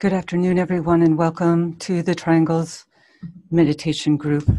[0.00, 2.84] Good afternoon, everyone, and welcome to the Triangles
[3.52, 4.50] Meditation Group,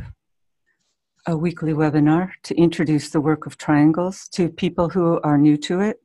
[1.28, 5.82] a weekly webinar to introduce the work of triangles to people who are new to
[5.82, 5.98] it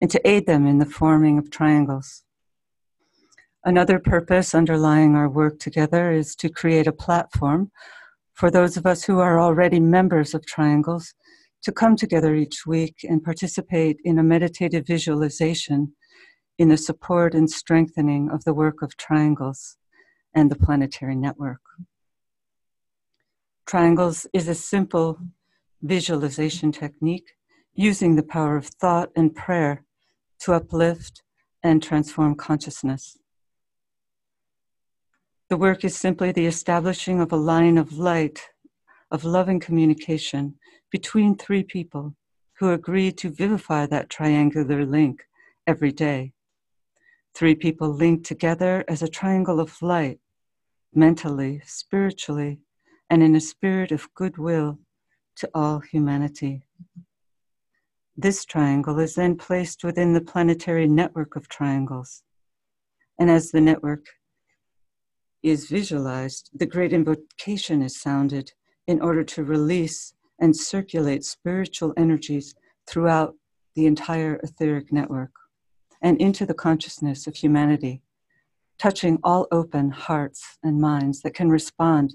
[0.00, 2.22] and to aid them in the forming of triangles.
[3.64, 7.72] Another purpose underlying our work together is to create a platform
[8.32, 11.14] for those of us who are already members of triangles
[11.64, 15.92] to come together each week and participate in a meditative visualization
[16.58, 19.76] in the support and strengthening of the work of triangles
[20.34, 21.60] and the planetary network.
[23.66, 25.18] Triangles is a simple
[25.82, 27.32] visualization technique
[27.74, 29.84] using the power of thought and prayer
[30.40, 31.22] to uplift
[31.62, 33.16] and transform consciousness.
[35.48, 38.48] The work is simply the establishing of a line of light,
[39.10, 40.54] of loving communication
[40.90, 42.14] between three people
[42.58, 45.24] who agree to vivify that triangular link
[45.66, 46.32] every day.
[47.34, 50.20] Three people linked together as a triangle of light,
[50.94, 52.60] mentally, spiritually,
[53.08, 54.78] and in a spirit of goodwill
[55.36, 56.62] to all humanity.
[58.16, 62.22] This triangle is then placed within the planetary network of triangles.
[63.18, 64.06] And as the network
[65.42, 68.52] is visualized, the great invocation is sounded
[68.86, 72.54] in order to release and circulate spiritual energies
[72.86, 73.34] throughout
[73.74, 75.32] the entire etheric network
[76.02, 78.02] and into the consciousness of humanity,
[78.78, 82.12] touching all open hearts and minds that can respond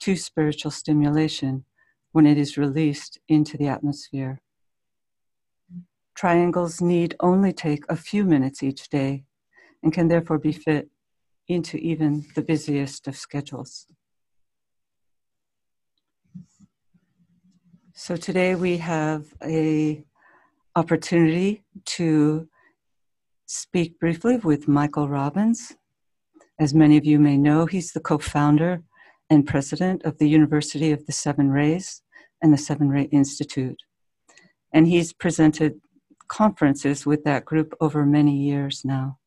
[0.00, 1.64] to spiritual stimulation
[2.12, 4.40] when it is released into the atmosphere.
[6.14, 9.24] Triangles need only take a few minutes each day
[9.82, 10.88] and can therefore be fit
[11.48, 13.86] into even the busiest of schedules.
[17.94, 20.04] So today we have a
[20.76, 22.48] opportunity to
[23.46, 25.74] speak briefly with Michael Robbins.
[26.58, 28.82] As many of you may know, he's the co founder
[29.30, 32.02] and president of the University of the Seven Rays
[32.42, 33.80] and the Seven Ray Institute.
[34.72, 35.80] And he's presented
[36.28, 39.18] conferences with that group over many years now.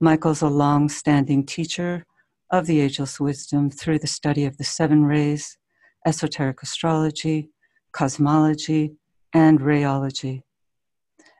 [0.00, 2.04] Michael's a long standing teacher
[2.50, 5.58] of the ageless wisdom through the study of the seven rays,
[6.06, 7.50] esoteric astrology,
[7.92, 8.94] cosmology,
[9.32, 10.42] and rayology.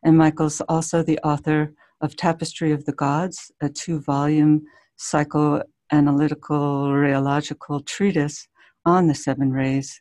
[0.03, 4.63] And Michael's also the author of Tapestry of the Gods, a two volume
[4.99, 5.63] psychoanalytical
[5.93, 8.49] rayological treatise
[8.85, 10.01] on the seven rays,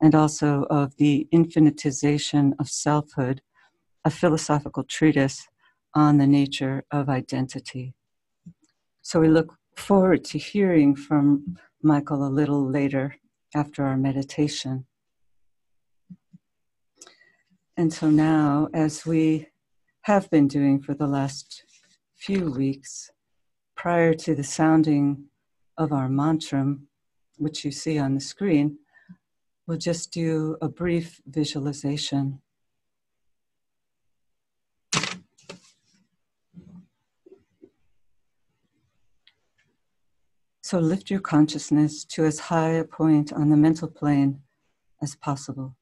[0.00, 3.42] and also of The Infinitization of Selfhood,
[4.04, 5.46] a philosophical treatise
[5.94, 7.94] on the nature of identity.
[9.02, 13.16] So we look forward to hearing from Michael a little later
[13.54, 14.86] after our meditation.
[17.76, 19.48] And so now, as we
[20.02, 21.64] have been doing for the last
[22.14, 23.10] few weeks,
[23.74, 25.24] prior to the sounding
[25.76, 26.76] of our mantra,
[27.36, 28.78] which you see on the screen,
[29.66, 32.40] we'll just do a brief visualization.
[40.62, 44.42] So lift your consciousness to as high a point on the mental plane
[45.02, 45.76] as possible.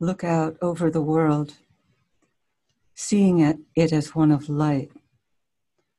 [0.00, 1.54] Look out over the world,
[2.94, 4.90] seeing it, it as one of light,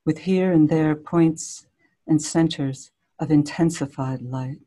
[0.05, 1.67] with here and there points
[2.07, 4.57] and centers of intensified light.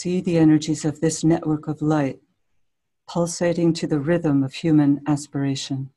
[0.00, 2.20] See the energies of this network of light
[3.08, 5.90] pulsating to the rhythm of human aspiration.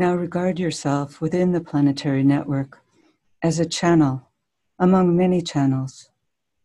[0.00, 2.80] Now regard yourself within the planetary network
[3.42, 4.30] as a channel
[4.78, 6.08] among many channels,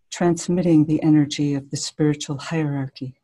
[0.10, 3.20] transmitting the energy of the spiritual hierarchy.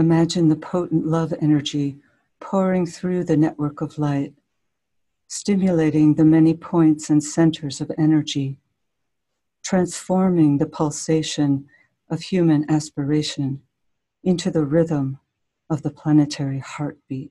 [0.00, 1.98] Imagine the potent love energy
[2.40, 4.32] pouring through the network of light,
[5.28, 8.56] stimulating the many points and centers of energy,
[9.62, 11.66] transforming the pulsation
[12.08, 13.60] of human aspiration
[14.24, 15.18] into the rhythm
[15.68, 17.30] of the planetary heartbeat.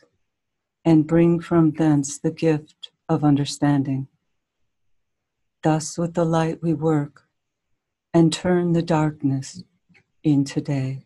[0.83, 4.07] and bring from thence the gift of understanding.
[5.63, 7.23] Thus, with the light, we work
[8.13, 9.63] and turn the darkness
[10.23, 11.05] into day.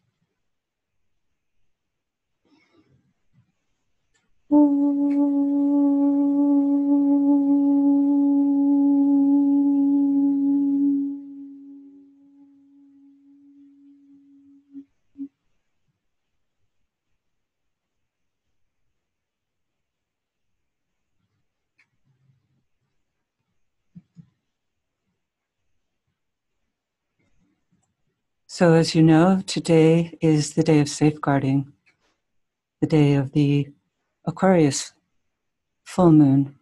[28.57, 31.73] So, as you know, today is the day of safeguarding,
[32.79, 33.67] the day of the
[34.25, 34.93] Aquarius
[35.83, 36.55] full moon,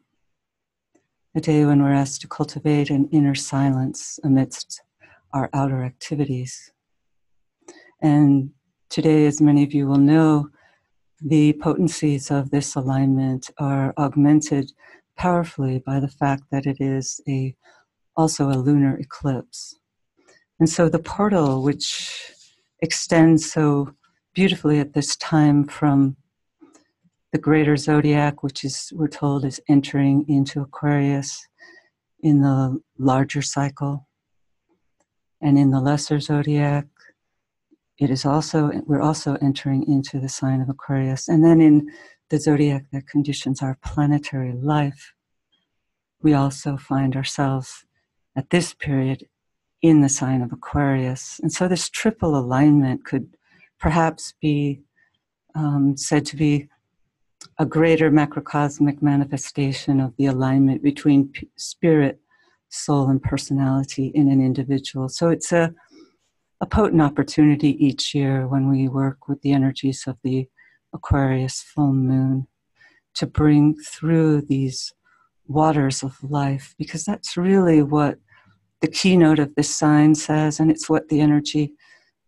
[1.36, 4.82] a day when we're asked to cultivate an inner silence amidst
[5.36, 6.72] our outer activities.
[8.02, 8.50] And
[8.90, 10.50] today, as many of you will know,
[11.22, 14.72] the potencies of this alignment are augmented
[15.16, 17.56] powerfully by the fact that it is a
[18.18, 19.76] also a lunar eclipse.
[20.60, 22.32] And so the portal, which
[22.82, 23.94] extends so
[24.34, 26.16] beautifully at this time from
[27.32, 31.48] the greater zodiac, which is, we're told, is entering into Aquarius
[32.22, 34.08] in the larger cycle.
[35.42, 36.86] And in the lesser zodiac,
[38.00, 41.28] it is also, we're also entering into the sign of Aquarius.
[41.28, 41.92] And then in
[42.30, 45.14] the zodiac that conditions our planetary life,
[46.22, 47.86] we also find ourselves
[48.36, 49.28] at this period
[49.84, 51.40] in the sign of Aquarius.
[51.44, 53.36] And so this triple alignment could
[53.80, 54.82] perhaps be
[55.54, 56.70] um, said to be
[57.60, 62.20] a greater macrocosmic manifestation of the alignment between p- spirit,
[62.70, 65.10] soul, and personality in an individual.
[65.10, 65.76] So it's a,
[66.62, 70.48] a potent opportunity each year when we work with the energies of the
[70.94, 72.48] Aquarius full moon
[73.16, 74.94] to bring through these
[75.46, 78.18] waters of life, because that's really what
[78.84, 81.72] the keynote of this sign says, and it's what the energy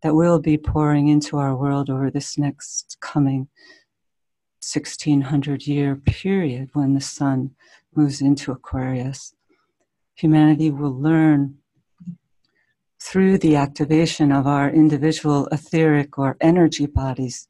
[0.01, 3.49] that will be pouring into our world over this next coming
[4.63, 7.51] 1600 year period when the sun
[7.93, 9.35] moves into Aquarius.
[10.15, 11.55] Humanity will learn
[13.03, 17.49] through the activation of our individual etheric or energy bodies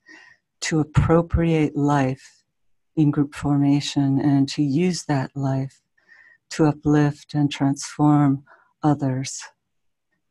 [0.62, 2.42] to appropriate life
[2.96, 5.80] in group formation and to use that life
[6.50, 8.44] to uplift and transform
[8.86, 9.42] others,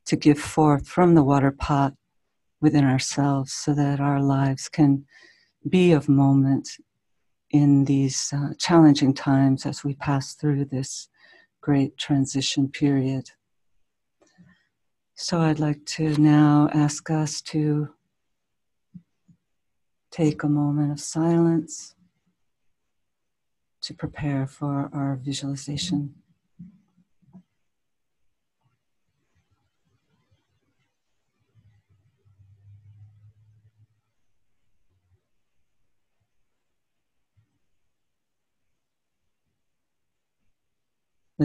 [0.07, 1.95] to give forth from the water pot
[2.61, 5.05] within ourselves so that our lives can
[5.69, 6.69] be of moment
[7.51, 11.09] in these uh, challenging times as we pass through this
[11.61, 13.31] great transition period.
[15.15, 17.89] So I'd like to now ask us to
[20.11, 21.95] take a moment of silence
[23.83, 26.15] to prepare for our visualization.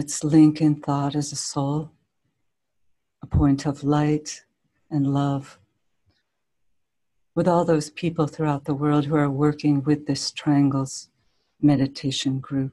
[0.00, 1.90] Let's link in thought as a soul,
[3.22, 4.46] a point of light
[4.90, 5.58] and love
[7.34, 11.10] with all those people throughout the world who are working with this Triangles
[11.60, 12.72] meditation group.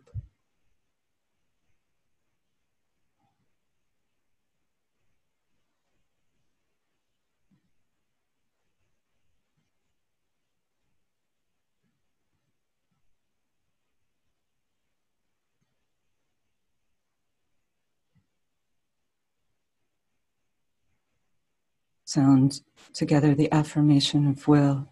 [22.07, 22.61] Sound
[22.93, 24.87] together the affirmation of will.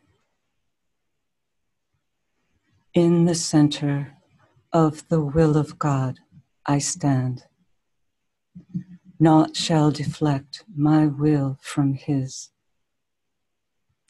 [2.93, 4.17] In the center
[4.74, 6.19] of the will of God,
[6.65, 7.43] I stand.
[9.17, 12.50] Naught shall deflect my will from His.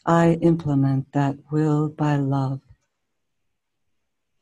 [0.04, 2.62] I implement that will by love.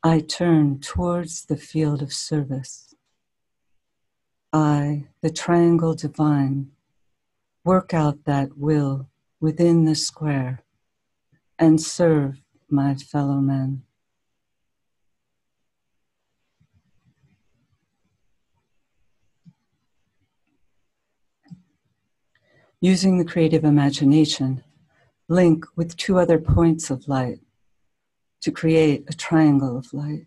[0.02, 2.94] I turn towards the field of service.
[4.54, 6.70] I, the triangle divine,
[7.64, 9.08] work out that will
[9.40, 10.62] within the square
[11.58, 13.82] and serve my fellow men.
[22.80, 24.62] Using the creative imagination,
[25.26, 27.40] link with two other points of light
[28.42, 30.26] to create a triangle of light.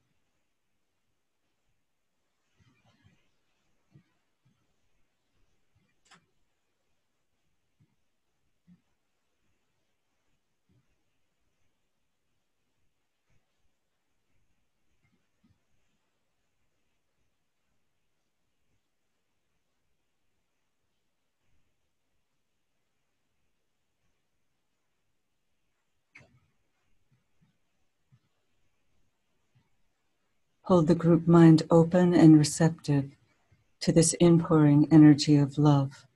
[30.71, 33.17] Hold the group mind open and receptive
[33.81, 36.07] to this inpouring energy of love.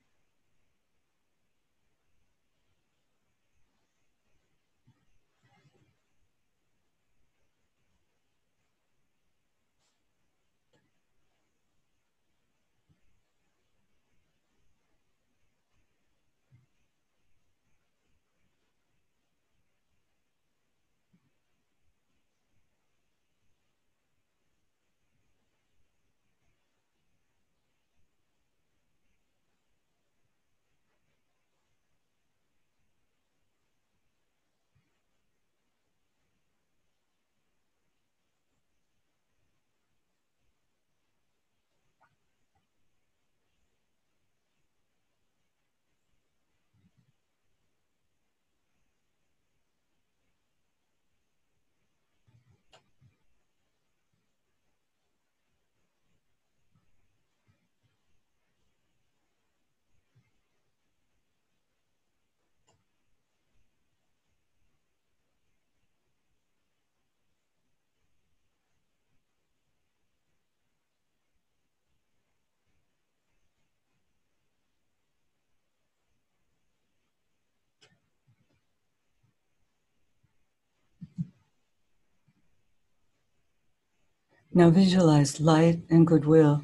[84.57, 86.63] Now visualize light and goodwill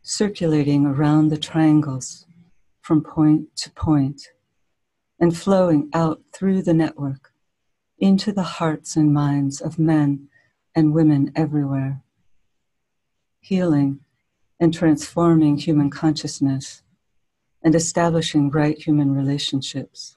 [0.00, 2.24] circulating around the triangles
[2.80, 4.28] from point to point
[5.20, 7.34] and flowing out through the network
[7.98, 10.28] into the hearts and minds of men
[10.74, 12.00] and women everywhere,
[13.38, 14.00] healing
[14.58, 16.82] and transforming human consciousness
[17.62, 20.16] and establishing right human relationships.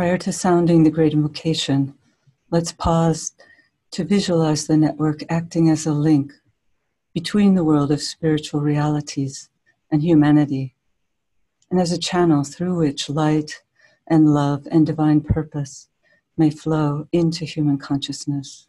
[0.00, 1.92] Prior to sounding the great invocation,
[2.50, 3.34] let's pause
[3.90, 6.32] to visualize the network acting as a link
[7.12, 9.50] between the world of spiritual realities
[9.90, 10.74] and humanity,
[11.70, 13.62] and as a channel through which light
[14.06, 15.90] and love and divine purpose
[16.34, 18.68] may flow into human consciousness.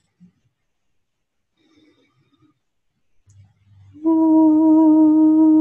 [4.03, 5.60] Ooh.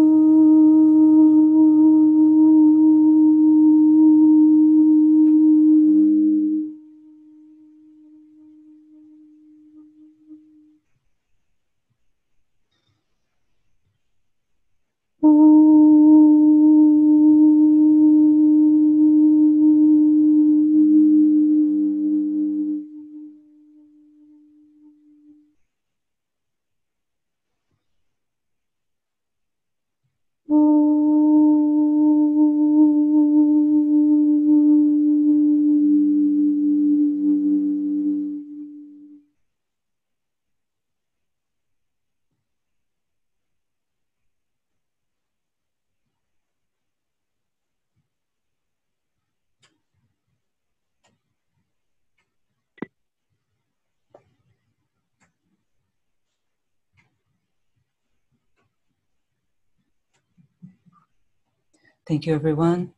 [62.10, 62.92] Thank you, everyone.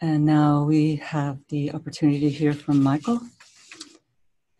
[0.00, 3.20] And now we have the opportunity to hear from Michael.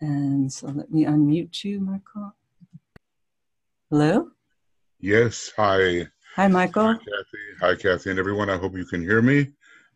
[0.01, 2.35] And so let me unmute you, Michael.
[3.91, 4.31] Hello?
[4.99, 6.09] Yes, hi.
[6.35, 6.95] Hi, Michael.
[6.95, 7.45] Hi, Kathy.
[7.61, 8.51] Hi, Kathy, and everyone.
[8.51, 9.47] I hope you can hear me.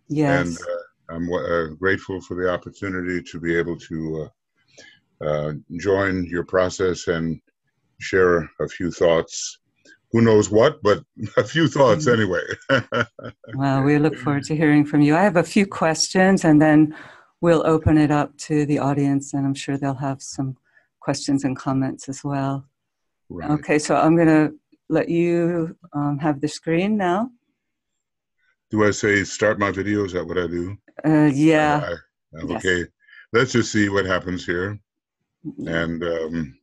[0.07, 0.47] Yes.
[0.47, 4.29] And uh, I'm uh, grateful for the opportunity to be able to
[5.21, 7.41] uh, uh join your process and
[7.99, 9.59] share a few thoughts
[10.13, 11.05] who knows what, but
[11.37, 12.13] a few thoughts mm.
[12.15, 13.05] anyway.
[13.55, 15.17] well, we look forward to hearing from you.
[15.17, 16.95] I have a few questions and then
[17.43, 20.57] we'll open it up to the audience, and I'm sure they'll have some
[21.01, 22.65] questions and comments as well.
[23.29, 23.51] Right.
[23.51, 24.55] Okay, so I'm going to
[24.89, 27.31] let you um, have the screen now.
[28.71, 30.05] Do I say start my video?
[30.05, 30.77] Is that what I do?
[31.05, 31.97] Uh, yeah.
[32.35, 32.89] I, okay, yes.
[33.33, 34.79] let's just see what happens here.
[35.67, 36.59] And um,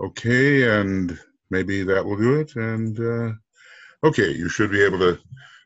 [0.00, 1.18] okay, and
[1.50, 2.54] maybe that will do it.
[2.56, 3.32] And uh,
[4.06, 5.18] okay, you should be able to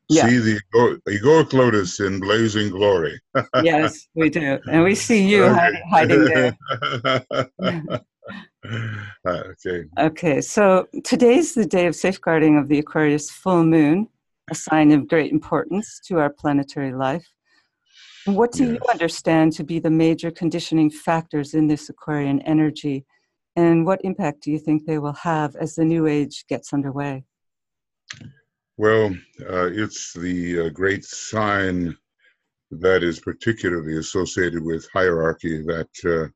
[0.08, 0.28] yeah.
[0.28, 0.60] see the
[1.08, 3.20] egoic lotus in blazing glory.
[3.62, 5.82] yes, we do, and we see you okay.
[5.90, 6.56] hiding, there.
[9.26, 9.84] okay.
[9.98, 14.08] Okay, so today's the day of safeguarding of the Aquarius full moon,
[14.50, 17.26] a sign of great importance to our planetary life.
[18.24, 18.74] What do yes.
[18.74, 23.04] you understand to be the major conditioning factors in this Aquarian energy?
[23.56, 27.24] And what impact do you think they will have as the new age gets underway?
[28.78, 31.96] Well, uh, it's the uh, great sign
[32.70, 36.32] that is particularly associated with hierarchy, that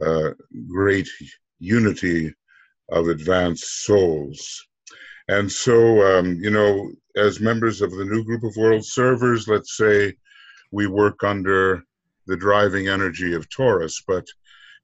[0.00, 0.32] uh, uh
[0.68, 1.08] great
[1.58, 2.32] unity
[2.90, 4.66] of advanced souls.
[5.28, 9.76] And so, um, you know, as members of the new group of world servers, let's
[9.76, 10.14] say
[10.70, 11.82] we work under
[12.26, 14.24] the driving energy of Taurus, but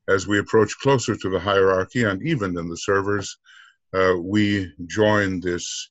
[0.09, 3.39] as we approach closer to the hierarchy and even in the servers,
[3.95, 5.91] uh, we join this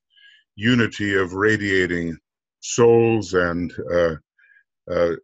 [0.56, 2.17] unity of radiating
[2.60, 4.15] souls and uh,
[4.91, 5.15] uh,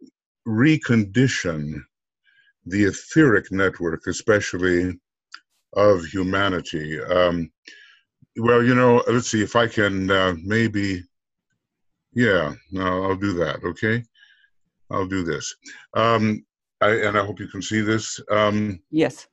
[0.46, 1.80] recondition
[2.66, 4.98] the etheric network, especially
[5.74, 7.00] of humanity.
[7.00, 7.50] Um,
[8.36, 11.02] well, you know, let's see if I can uh, maybe,
[12.14, 14.04] yeah, no, I'll do that, okay?
[14.90, 15.54] I'll do this.
[15.94, 16.44] Um,
[16.80, 18.20] I, and I hope you can see this.
[18.30, 19.26] Um, yes.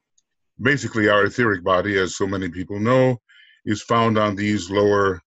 [0.62, 3.18] Basically, our etheric body, as so many people know,
[3.66, 5.22] is found on these lower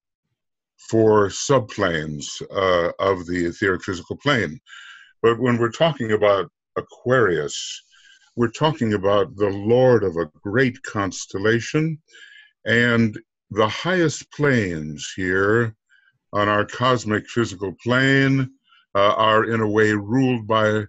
[0.91, 4.59] four subplanes uh, of the etheric physical plane.
[5.23, 7.83] But when we're talking about Aquarius,
[8.37, 12.01] we're talking about the Lord of a great constellation,
[12.65, 13.19] and
[13.51, 15.75] the highest planes here
[16.33, 18.51] on our cosmic physical plane
[18.95, 20.85] uh, are in a way ruled by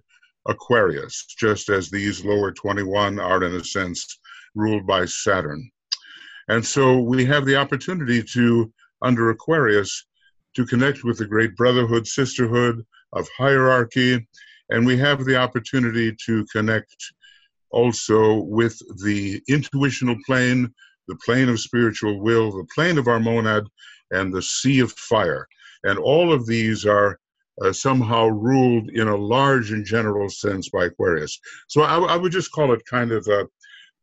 [0.47, 4.19] Aquarius, just as these lower 21 are, in a sense,
[4.55, 5.69] ruled by Saturn.
[6.47, 8.71] And so we have the opportunity to,
[9.01, 10.05] under Aquarius,
[10.55, 14.27] to connect with the great brotherhood, sisterhood of hierarchy,
[14.69, 16.95] and we have the opportunity to connect
[17.71, 20.73] also with the intuitional plane,
[21.07, 23.65] the plane of spiritual will, the plane of our monad,
[24.11, 25.47] and the sea of fire.
[25.83, 27.19] And all of these are
[27.63, 31.39] uh, somehow ruled in a large and general sense by Aquarius.
[31.67, 33.45] So I, would just call it kind of uh,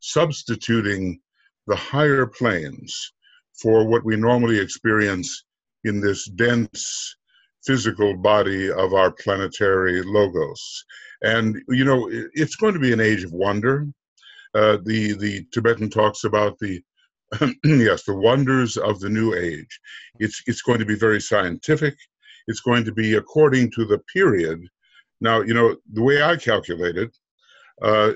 [0.00, 1.20] substituting
[1.66, 3.12] the higher planes
[3.60, 5.44] for what we normally experience
[5.84, 7.16] in this dense
[7.64, 10.84] physical body of our planetary logos.
[11.22, 13.86] And, you know, it's going to be an age of wonder.
[14.54, 16.82] Uh, the, the Tibetan talks about the
[17.64, 19.80] yes, the wonders of the new age.
[20.20, 21.96] It's it's going to be very scientific.
[22.46, 24.66] It's going to be according to the period.
[25.20, 27.16] Now, you know the way I calculate it,
[27.82, 28.12] uh,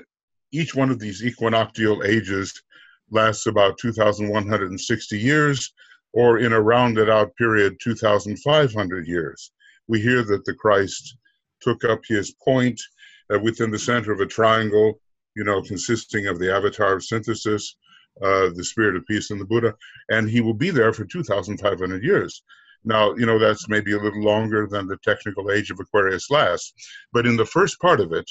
[0.51, 2.61] each one of these equinoctial ages
[3.09, 5.73] lasts about 2,160 years,
[6.13, 9.51] or in a rounded out period, 2,500 years.
[9.87, 11.17] We hear that the Christ
[11.61, 12.79] took up his point
[13.33, 14.99] uh, within the center of a triangle,
[15.35, 17.75] you know, consisting of the avatar of synthesis,
[18.21, 19.73] uh, the spirit of peace, and the Buddha,
[20.09, 22.43] and he will be there for 2,500 years.
[22.83, 26.73] Now, you know, that's maybe a little longer than the technical age of Aquarius lasts,
[27.13, 28.25] but in the first part of it,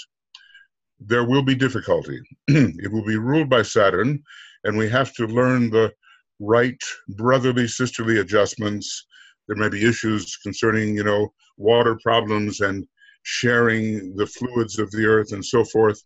[0.99, 2.21] there will be difficulty.
[2.49, 4.23] it will be ruled by Saturn,
[4.65, 5.93] and we have to learn the
[6.41, 9.07] right brotherly, sisterly adjustments.
[9.47, 12.87] There may be issues concerning, you know, water problems and
[13.23, 16.03] sharing the fluids of the earth and so forth.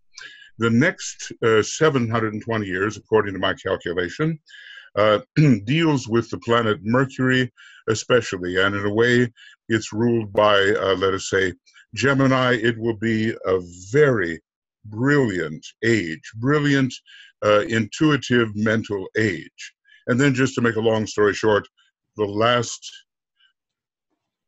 [0.59, 4.39] The next uh, 720 years, according to my calculation,
[4.97, 5.21] uh,
[5.65, 7.53] deals with the planet Mercury,
[7.89, 9.33] especially, and in a way,
[9.69, 11.53] it's ruled by, uh, let us say,
[11.95, 12.55] Gemini.
[12.55, 14.41] It will be a very
[14.87, 16.95] brilliant age, brilliant,
[17.45, 19.75] uh, intuitive mental age.
[20.07, 21.67] And then, just to make a long story short,
[22.17, 22.91] the last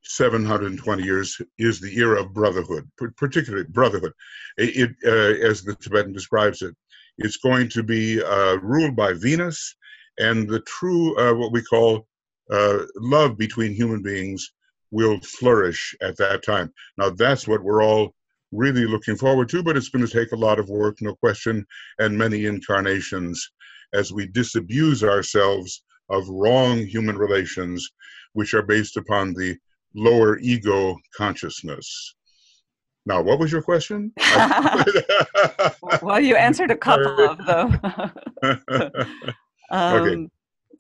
[0.05, 4.13] 720 years is the era of brotherhood, particularly brotherhood.
[4.57, 6.75] It, uh, as the Tibetan describes it,
[7.19, 9.75] it's going to be uh, ruled by Venus,
[10.19, 12.07] and the true, uh, what we call
[12.51, 14.53] uh, love between human beings,
[14.91, 16.73] will flourish at that time.
[16.97, 18.15] Now, that's what we're all
[18.53, 21.67] really looking forward to, but it's going to take a lot of work, no question,
[21.99, 23.51] and many incarnations
[23.93, 27.91] as we disabuse ourselves of wrong human relations,
[28.33, 29.57] which are based upon the
[29.95, 32.15] lower ego consciousness.
[33.07, 34.13] Now, what was your question?
[36.03, 37.81] well, you answered a couple of them.
[39.71, 40.29] um, okay.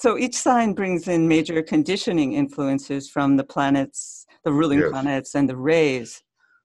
[0.00, 4.90] So each sign brings in major conditioning influences from the planets, the ruling yes.
[4.90, 6.22] planets, and the rays.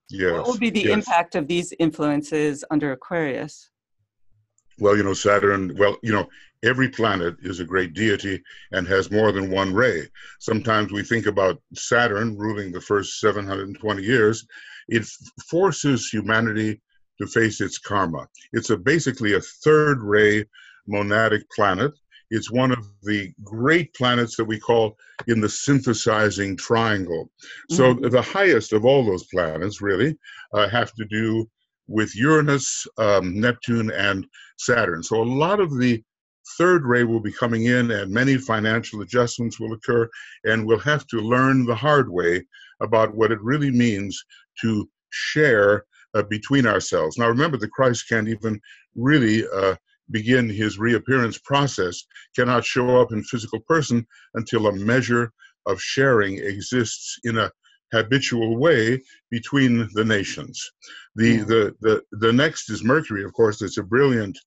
[0.09, 0.33] Yes.
[0.33, 0.93] What will be the yes.
[0.93, 3.69] impact of these influences under Aquarius?
[4.79, 6.27] Well, you know, Saturn, well, you know,
[6.63, 10.07] every planet is a great deity and has more than one ray.
[10.39, 14.45] Sometimes we think about Saturn ruling the first 720 years.
[14.89, 15.05] It
[15.49, 16.81] forces humanity
[17.19, 18.27] to face its karma.
[18.53, 20.45] It's a basically a third ray
[20.89, 21.91] monadic planet.
[22.31, 27.29] It's one of the great planets that we call in the synthesizing triangle.
[27.69, 28.09] So mm-hmm.
[28.09, 30.17] the highest of all those planets really
[30.53, 31.47] uh, have to do
[31.87, 34.25] with Uranus, um, Neptune, and
[34.57, 35.03] Saturn.
[35.03, 36.01] So a lot of the
[36.57, 40.09] third ray will be coming in, and many financial adjustments will occur,
[40.45, 42.45] and we'll have to learn the hard way
[42.81, 44.23] about what it really means
[44.61, 47.17] to share uh, between ourselves.
[47.17, 48.59] Now, remember, the Christ can't even
[48.95, 49.75] really uh,
[50.11, 52.03] begin his reappearance process,
[52.35, 55.31] cannot show up in physical person until a measure
[55.65, 57.51] of sharing exists in a
[57.93, 60.71] habitual way between the nations.
[61.15, 61.43] The, yeah.
[61.43, 64.37] the, the, the next is Mercury, of course, it's a brilliant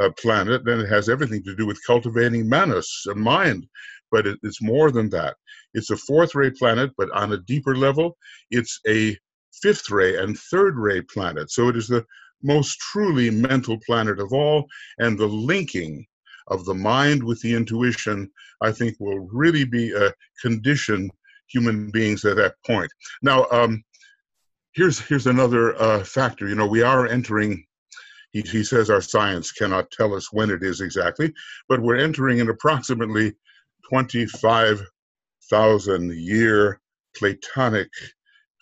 [0.00, 3.66] uh, planet, and it has everything to do with cultivating manas, a mind.
[4.10, 5.36] But it, it's more than that.
[5.74, 8.16] It's a fourth ray planet, but on a deeper level,
[8.50, 9.16] it's a
[9.62, 11.50] fifth ray and third ray planet.
[11.50, 12.04] So it is the
[12.42, 14.66] most truly mental planet of all,
[14.98, 16.06] and the linking
[16.48, 21.10] of the mind with the intuition, I think, will really be a condition
[21.48, 22.90] human beings at that point.
[23.22, 23.84] Now, um,
[24.72, 26.48] here's here's another uh, factor.
[26.48, 27.64] You know, we are entering.
[28.32, 31.32] He, he says our science cannot tell us when it is exactly,
[31.66, 33.32] but we're entering an approximately
[33.88, 36.78] 25,000 year
[37.16, 37.88] Platonic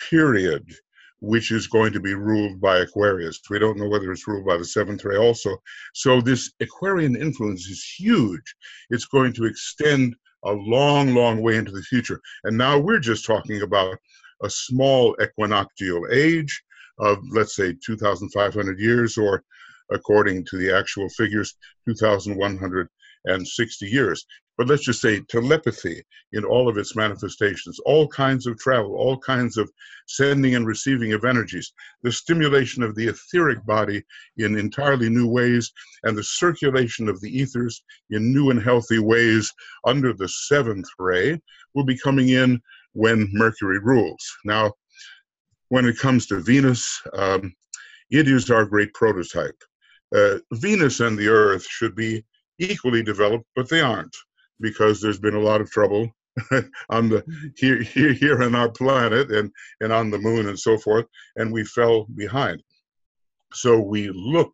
[0.09, 0.73] period,
[1.21, 3.41] which is going to be ruled by Aquarius.
[3.49, 5.57] We don't know whether it's ruled by the seventh ray also.
[5.95, 8.55] So this Aquarian influence is huge.
[8.91, 12.21] It's going to extend a long, long way into the future.
[12.45, 13.97] And now we're just talking about
[14.43, 16.63] a small equinoctial age
[16.99, 19.43] of, let's say, 2,500 years, or
[19.91, 21.57] according to the actual figures,
[23.27, 28.59] 2,160 years but let's just say telepathy in all of its manifestations, all kinds of
[28.59, 29.71] travel, all kinds of
[30.07, 34.03] sending and receiving of energies, the stimulation of the etheric body
[34.39, 35.71] in entirely new ways,
[36.05, 39.53] and the circulation of the ethers in new and healthy ways
[39.85, 41.39] under the seventh ray
[41.75, 42.61] will be coming in
[42.93, 44.25] when Mercury rules.
[44.45, 44.73] Now,
[45.69, 47.55] when it comes to Venus, um,
[48.11, 49.61] it is our great prototype.
[50.15, 52.25] Uh, Venus and the Earth should be
[52.59, 54.17] equally developed, but they aren't
[54.61, 56.11] because there's been a lot of trouble
[56.91, 57.25] on the
[57.57, 61.51] here, here here on our planet and and on the moon and so forth and
[61.51, 62.63] we fell behind
[63.53, 64.53] so we look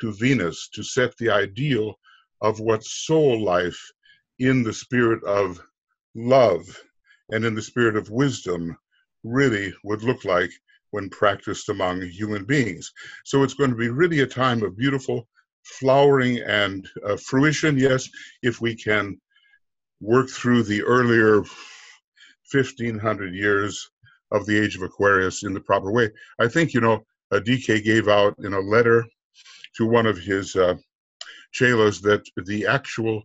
[0.00, 1.94] to venus to set the ideal
[2.40, 3.80] of what soul life
[4.40, 5.60] in the spirit of
[6.14, 6.64] love
[7.30, 8.76] and in the spirit of wisdom
[9.22, 10.50] really would look like
[10.90, 12.92] when practiced among human beings.
[13.24, 15.26] So it's going to be really a time of beautiful
[15.64, 18.08] flowering and uh, fruition, yes,
[18.42, 19.20] if we can
[20.00, 21.42] work through the earlier
[22.52, 23.90] 1500 years
[24.30, 26.10] of the age of Aquarius in the proper way.
[26.38, 29.04] I think, you know, uh, DK gave out in a letter
[29.76, 30.74] to one of his uh,
[31.54, 33.22] chelas that the actual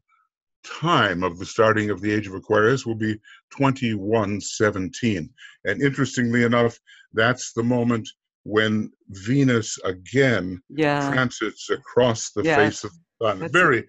[0.63, 3.13] time of the starting of the age of Aquarius will be
[3.52, 5.30] 2117.
[5.65, 6.78] And interestingly enough,
[7.13, 8.08] that's the moment
[8.47, 11.12] when Venus again yeah.
[11.12, 12.57] transits across the yes.
[12.57, 13.39] face of the sun.
[13.39, 13.86] That's Very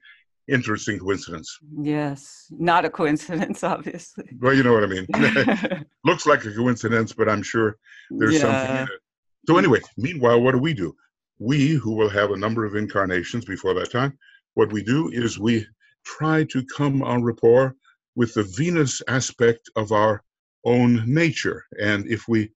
[0.49, 1.57] interesting coincidence.
[1.81, 4.25] Yes, not a coincidence, obviously.
[4.41, 5.07] Well, you know what I mean.
[6.05, 7.77] Looks like a coincidence, but I'm sure
[8.11, 8.41] there's yeah.
[8.41, 9.01] something in it.
[9.47, 10.93] So, anyway, meanwhile, what do we do?
[11.39, 14.19] We, who will have a number of incarnations before that time,
[14.55, 15.65] what we do is we
[16.05, 17.77] try to come en rapport
[18.17, 20.25] with the Venus aspect of our
[20.65, 21.65] own nature.
[21.81, 22.51] And if we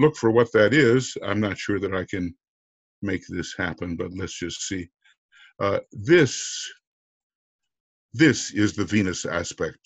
[0.00, 2.34] look for what that is, I'm not sure that I can
[3.02, 4.88] make this happen, but let's just see.
[5.60, 6.68] Uh, this,
[8.14, 9.78] this is the Venus aspect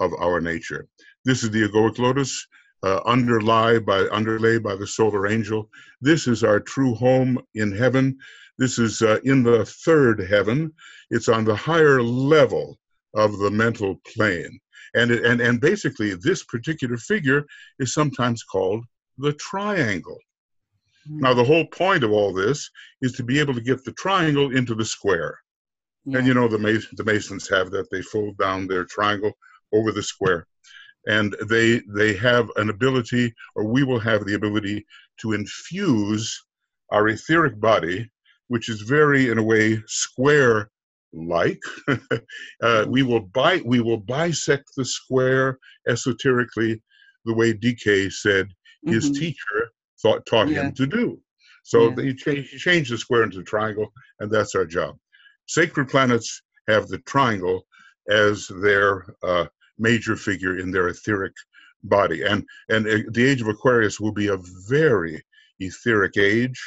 [0.00, 0.86] of our nature.
[1.24, 2.46] This is the egoic lotus,
[2.82, 5.70] uh, underlie by underlay by the solar angel.
[6.02, 8.18] This is our true home in heaven.
[8.58, 10.72] This is uh, in the third heaven.
[11.10, 12.78] It's on the higher level
[13.14, 14.58] of the mental plane.
[14.94, 17.44] And, and, and basically, this particular figure
[17.78, 18.84] is sometimes called
[19.18, 20.18] the triangle.
[21.08, 21.20] Mm-hmm.
[21.20, 22.70] Now, the whole point of all this
[23.02, 25.38] is to be able to get the triangle into the square.
[26.04, 26.18] Yeah.
[26.18, 29.32] And you know, the, Mas- the Masons have that, they fold down their triangle
[29.72, 30.46] over the square.
[31.06, 34.86] And they, they have an ability, or we will have the ability,
[35.20, 36.42] to infuse
[36.90, 38.10] our etheric body
[38.48, 40.70] which is very, in a way, square
[41.12, 41.60] like.
[42.62, 46.80] uh, we will bi- we will bisect the square esoterically,
[47.24, 48.48] the way DK said
[48.86, 49.20] his mm-hmm.
[49.20, 50.62] teacher thought taught yeah.
[50.62, 51.20] him to do.
[51.62, 52.04] So yeah.
[52.04, 54.96] he, change, he changed the square into a triangle, and that's our job.
[55.46, 57.66] Sacred planets have the triangle
[58.10, 59.46] as their uh,
[59.78, 61.32] major figure in their etheric
[61.84, 65.22] body, and and uh, the age of Aquarius will be a very
[65.60, 66.60] etheric age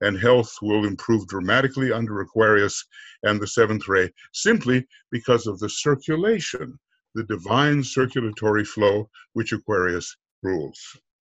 [0.00, 2.84] and health will improve dramatically under Aquarius
[3.22, 6.78] and the seventh ray simply because of the circulation,
[7.14, 10.78] the divine circulatory flow which Aquarius rules.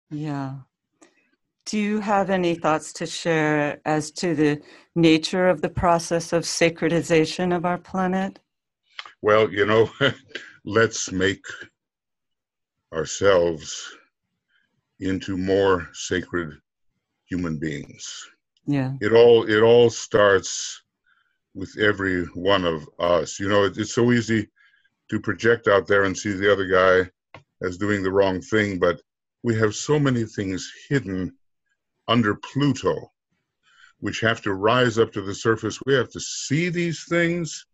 [0.09, 0.55] Yeah.
[1.65, 4.61] Do you have any thoughts to share as to the
[4.95, 8.39] nature of the process of sacredization of our planet?
[9.21, 9.89] Well, you know,
[10.65, 11.43] let's make
[12.93, 13.97] ourselves
[14.99, 16.53] into more sacred
[17.27, 18.27] human beings
[18.65, 20.81] yeah it all it all starts
[21.53, 24.47] with every one of us you know it, it's so easy
[25.09, 27.09] to project out there and see the other guy
[27.65, 29.01] as doing the wrong thing but
[29.45, 31.31] we have so many things hidden
[32.07, 33.11] under pluto
[33.99, 37.67] which have to rise up to the surface we have to see these things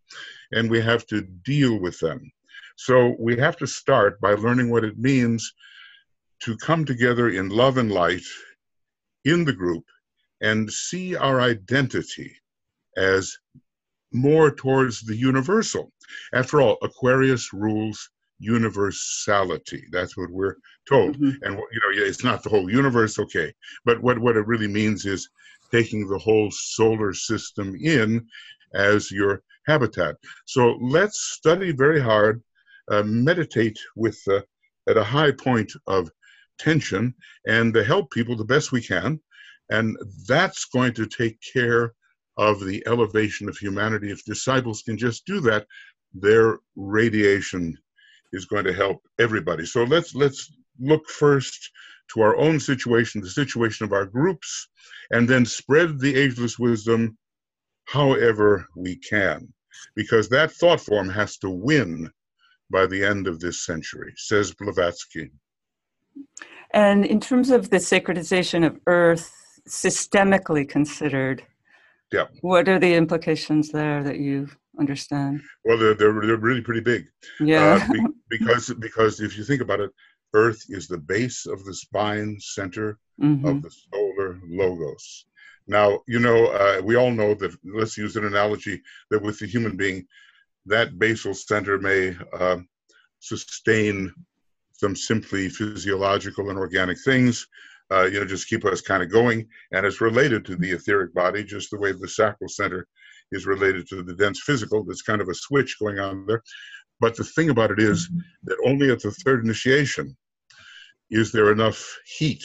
[0.52, 2.30] and we have to deal with them
[2.76, 5.54] so we have to start by learning what it means
[6.40, 8.28] to come together in love and light
[9.24, 9.84] in the group
[10.42, 12.36] and see our identity
[12.98, 13.38] as
[14.12, 15.90] more towards the universal.
[16.34, 18.10] After all, Aquarius rules
[18.42, 19.84] universality.
[19.90, 20.56] That's what we're
[20.88, 21.16] told.
[21.16, 21.42] Mm-hmm.
[21.42, 23.52] And you know, it's not the whole universe, okay.
[23.84, 25.28] But what what it really means is
[25.70, 28.26] taking the whole solar system in
[28.74, 30.16] as your habitat.
[30.46, 32.42] So let's study very hard,
[32.90, 34.40] uh, meditate with uh,
[34.88, 36.10] at a high point of
[36.58, 37.14] tension,
[37.46, 39.20] and uh, help people the best we can
[39.72, 39.96] and
[40.28, 41.94] that's going to take care
[42.36, 44.10] of the elevation of humanity.
[44.10, 45.66] If disciples can just do that,
[46.12, 47.76] their radiation
[48.32, 49.66] is going to help everybody.
[49.66, 51.70] So let's let's look first
[52.12, 54.68] to our own situation, the situation of our groups,
[55.10, 57.16] and then spread the ageless wisdom
[57.86, 59.52] however we can.
[59.94, 62.10] Because that thought form has to win
[62.70, 65.30] by the end of this century, says Blavatsky.
[66.72, 69.30] And in terms of the sacredization of Earth,
[69.68, 71.42] systemically considered.
[72.12, 72.26] Yeah.
[72.40, 75.42] What are the implications there that you understand?
[75.64, 77.06] Well, they're, they're, they're really pretty big.
[77.40, 77.86] Yeah.
[77.88, 78.00] Uh, be,
[78.38, 79.90] because, because if you think about it,
[80.34, 83.46] Earth is the base of the spine center mm-hmm.
[83.46, 85.26] of the solar logos.
[85.66, 89.46] Now, you know, uh, we all know that, let's use an analogy that with the
[89.46, 90.06] human being,
[90.66, 92.58] that basal center may uh,
[93.20, 94.12] sustain
[94.72, 97.46] some simply physiological and organic things,
[97.92, 99.46] uh, you know, just keep us kind of going.
[99.70, 102.88] And it's related to the etheric body, just the way the sacral center
[103.32, 104.84] is related to the dense physical.
[104.84, 106.42] There's kind of a switch going on there.
[107.00, 108.08] But the thing about it is
[108.44, 110.16] that only at the third initiation
[111.10, 112.44] is there enough heat,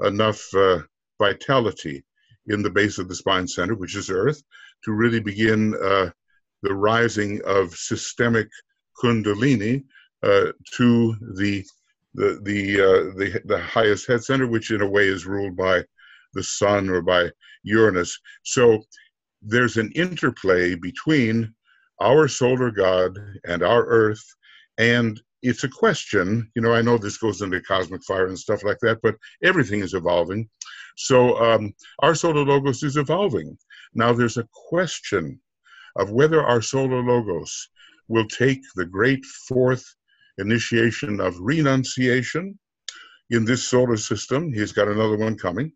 [0.00, 0.78] enough uh,
[1.20, 2.04] vitality
[2.46, 4.42] in the base of the spine center, which is Earth,
[4.84, 6.10] to really begin uh,
[6.62, 8.48] the rising of systemic
[9.02, 9.84] kundalini
[10.22, 11.64] uh, to the
[12.14, 15.84] the the, uh, the the highest head center, which in a way is ruled by
[16.32, 17.30] the sun or by
[17.64, 18.18] Uranus.
[18.42, 18.82] So
[19.44, 21.54] there's an interplay between
[22.00, 23.16] our solar god
[23.46, 24.24] and our Earth,
[24.78, 26.50] and it's a question.
[26.56, 29.80] You know, I know this goes into cosmic fire and stuff like that, but everything
[29.80, 30.48] is evolving.
[30.96, 33.56] So um, our solar logos is evolving.
[33.94, 35.38] Now there's a question
[35.96, 37.68] of whether our solar logos
[38.08, 39.84] will take the great fourth
[40.38, 42.58] initiation of renunciation
[43.30, 44.52] in this solar system.
[44.52, 45.72] He's got another one coming,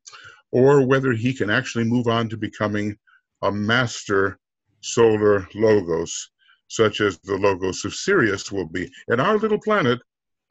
[0.50, 2.96] or whether he can actually move on to becoming
[3.42, 4.38] a master
[4.80, 6.30] solar logos,
[6.68, 8.90] such as the logos of Sirius will be.
[9.08, 10.00] And our little planet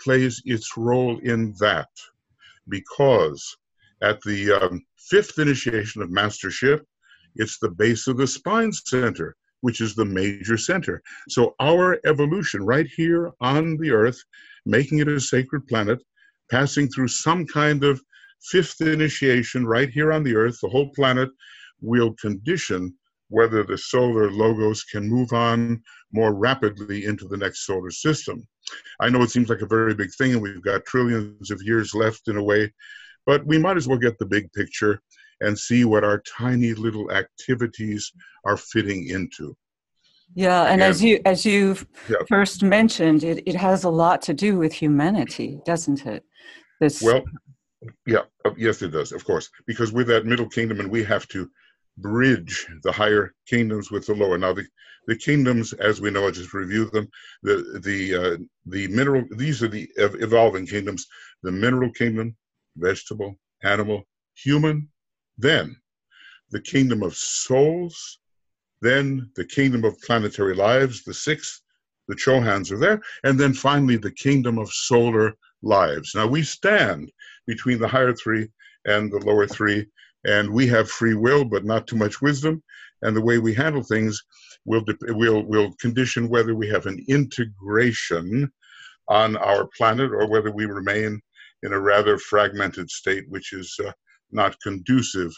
[0.02, 1.90] plays its role in that
[2.70, 3.58] because
[4.02, 6.86] at the um, fifth initiation of mastership,
[7.36, 11.02] it's the base of the spine center, which is the major center.
[11.30, 14.22] So our evolution right here on the earth,
[14.66, 16.00] making it a sacred planet,
[16.50, 18.02] passing through some kind of
[18.42, 21.30] fifth initiation right here on the earth, the whole planet
[21.82, 22.94] will condition
[23.30, 28.48] whether the solar logos can move on more rapidly into the next solar system.
[29.00, 31.94] I know it seems like a very big thing, and we've got trillions of years
[31.94, 32.74] left in a way,
[33.26, 35.02] but we might as well get the big picture
[35.42, 38.12] and see what our tiny little activities
[38.46, 39.56] are fitting into.
[40.34, 41.78] Yeah, and, and as you as you
[42.10, 42.18] yeah.
[42.28, 46.24] first mentioned, it, it has a lot to do with humanity, doesn't it?
[46.82, 47.24] This well,
[48.06, 51.28] yeah, uh, yes, it does, of course, because we're that middle kingdom, and we have
[51.30, 51.50] to
[51.98, 54.38] bridge the higher kingdoms with the lower.
[54.38, 54.66] Now, the,
[55.08, 57.10] the kingdoms, as we know, I just reviewed them.
[57.44, 61.08] The the uh, the mineral; these are the evolving kingdoms:
[61.44, 62.36] the mineral kingdom,
[62.76, 64.04] vegetable, animal,
[64.36, 64.90] human,
[65.38, 65.76] then
[66.52, 68.20] the kingdom of souls,
[68.82, 71.62] then the kingdom of planetary lives, the sixth,
[72.08, 76.14] the Chohans are there, and then finally the kingdom of solar lives.
[76.16, 77.12] Now we stand
[77.46, 78.50] between the higher three
[78.86, 79.88] and the lower three,
[80.28, 82.62] and we have free will, but not too much wisdom.
[83.02, 84.22] And the way we handle things
[84.66, 88.52] will will will condition whether we have an integration
[89.08, 91.22] on our planet or whether we remain
[91.64, 93.92] in a rather fragmented state, which is uh,
[94.32, 95.34] not conducive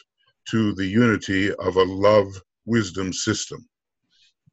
[0.49, 2.27] to the unity of a love
[2.65, 3.67] wisdom system.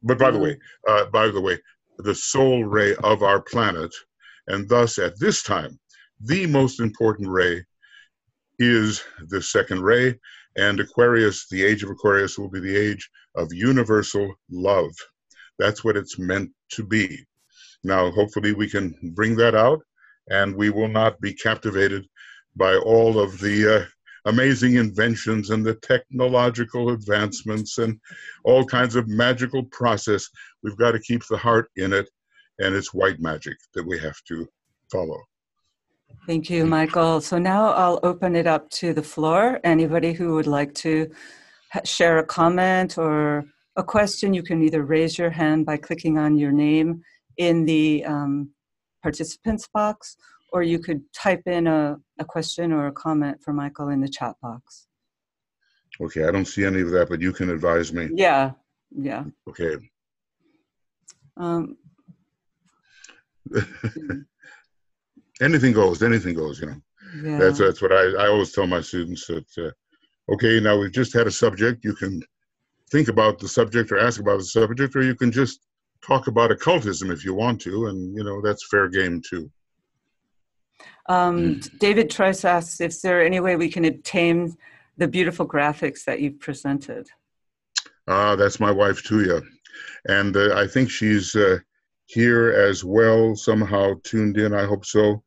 [0.03, 1.59] But by the way, uh, by the way,
[1.99, 3.95] the soul ray of our planet,
[4.49, 5.79] and thus at this time,
[6.21, 7.65] the most important ray
[8.59, 10.19] is the second ray,
[10.57, 14.93] and Aquarius, the age of Aquarius, will be the age of universal love.
[15.59, 17.25] That's what it's meant to be.
[17.85, 19.81] Now, hopefully, we can bring that out,
[20.31, 22.07] and we will not be captivated
[22.57, 23.85] by all of the uh,
[24.27, 28.01] amazing inventions and the technological advancements and
[28.45, 30.29] all kinds of magical process.
[30.63, 32.09] We've got to keep the heart in it,
[32.59, 34.49] and it's white magic that we have to
[34.91, 35.23] follow.
[36.27, 37.21] Thank you, Michael.
[37.21, 39.61] So now I'll open it up to the floor.
[39.63, 41.11] Anybody who would like to
[41.85, 43.45] share a comment or
[43.77, 47.03] a question, you can either raise your hand by clicking on your name
[47.37, 48.51] in the um,
[49.03, 50.17] participants box,
[50.53, 54.09] or you could type in a, a question or a comment for Michael in the
[54.09, 54.87] chat box.
[56.01, 58.09] Okay, I don't see any of that, but you can advise me.
[58.13, 58.53] Yeah,
[58.91, 59.25] yeah.
[59.49, 59.77] Okay.
[61.37, 61.77] Um,
[65.41, 66.81] anything goes, anything goes, you know.
[67.23, 67.39] Yeah.
[67.39, 69.71] That's that's what I, I always tell my students that uh,
[70.33, 72.23] okay, now we've just had a subject, you can
[72.91, 75.61] think about the subject or ask about the subject, or you can just
[76.03, 79.51] talk about occultism if you want to, and you know that's fair game too.
[81.09, 84.57] Um, David Trice asks if there any way we can obtain
[84.97, 87.09] the beautiful graphics that you've presented.
[88.09, 89.45] Uh, that's my wife, Tuija.
[90.09, 91.59] And uh, I think she's uh,
[92.07, 95.23] here as well, somehow tuned in, I hope so,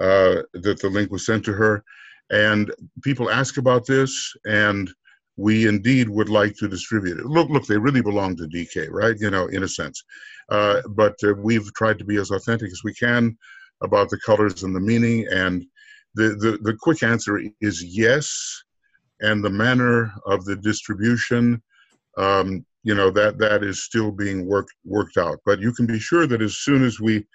[0.00, 1.84] uh, that the link was sent to her.
[2.30, 2.72] And
[3.02, 4.90] people ask about this, and
[5.36, 7.24] we indeed would like to distribute it.
[7.26, 9.16] Look, look, they really belong to DK, right?
[9.18, 10.04] You know, in a sense.
[10.50, 13.36] Uh, but uh, we've tried to be as authentic as we can
[13.82, 15.26] about the colors and the meaning.
[15.32, 15.64] And
[16.14, 18.62] the, the, the quick answer is yes.
[19.20, 21.62] And the manner of the distribution,
[22.16, 25.38] um, you know, that, that is still being worked, worked out.
[25.44, 27.26] But you can be sure that as soon as we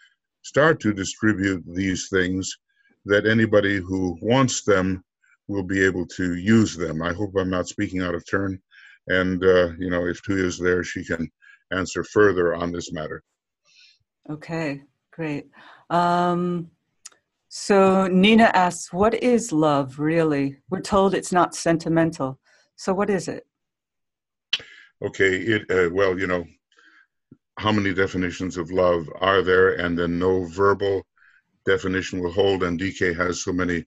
[0.46, 2.56] start to distribute these things,
[3.06, 5.04] that anybody who wants them
[5.48, 7.02] will be able to use them.
[7.02, 8.62] I hope I'm not speaking out of turn.
[9.08, 11.28] And, uh, you know, if Tuija is there, she can
[11.72, 13.24] answer further on this matter.
[14.30, 14.82] Okay,
[15.12, 15.48] great.
[15.90, 16.70] Um,
[17.50, 20.58] so Nina asks, what is love really?
[20.70, 22.40] We're told it's not sentimental.
[22.76, 23.48] So what is it?
[25.04, 26.46] Okay, it uh, well, you know,
[27.58, 31.06] how many definitions of love are there, and then no verbal
[31.66, 32.64] definition will hold.
[32.64, 33.86] And DK has so many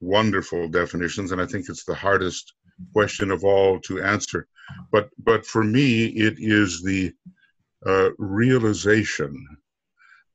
[0.00, 2.54] wonderful definitions, and I think it's the hardest
[2.92, 4.46] question of all to answer.
[4.90, 7.12] But but for me, it is the
[7.86, 9.46] uh, realization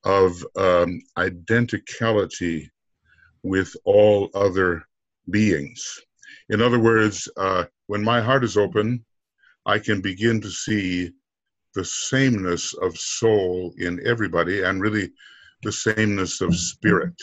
[0.04, 2.70] of um, identicality
[3.44, 4.84] with all other
[5.30, 6.00] beings.
[6.50, 9.04] In other words, uh, when my heart is open,
[9.66, 11.12] I can begin to see
[11.76, 15.12] the sameness of soul in everybody and really
[15.64, 17.16] the sameness of spirit.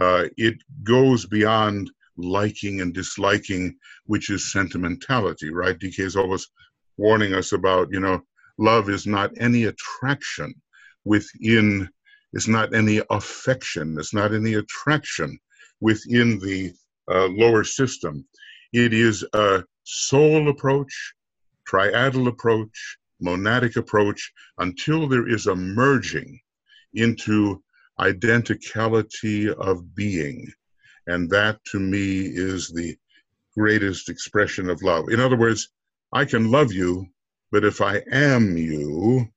[0.00, 0.54] Uh, it
[0.84, 5.78] goes beyond liking and disliking, which is sentimentality, right?
[5.78, 6.48] DK is always
[6.96, 8.20] warning us about, you know,
[8.58, 10.52] love is not any attraction
[11.04, 11.88] within,
[12.32, 15.38] it's not any affection, it's not any attraction
[15.80, 16.72] within the
[17.10, 18.24] uh, lower system.
[18.72, 21.14] It is a soul approach,
[21.68, 26.40] triadal approach, monadic approach, until there is a merging
[26.94, 27.62] into
[28.00, 30.50] identicality of being.
[31.06, 32.96] And that to me is the
[33.56, 35.08] greatest expression of love.
[35.08, 35.70] In other words,
[36.12, 37.06] I can love you,
[37.50, 39.28] but if I am you,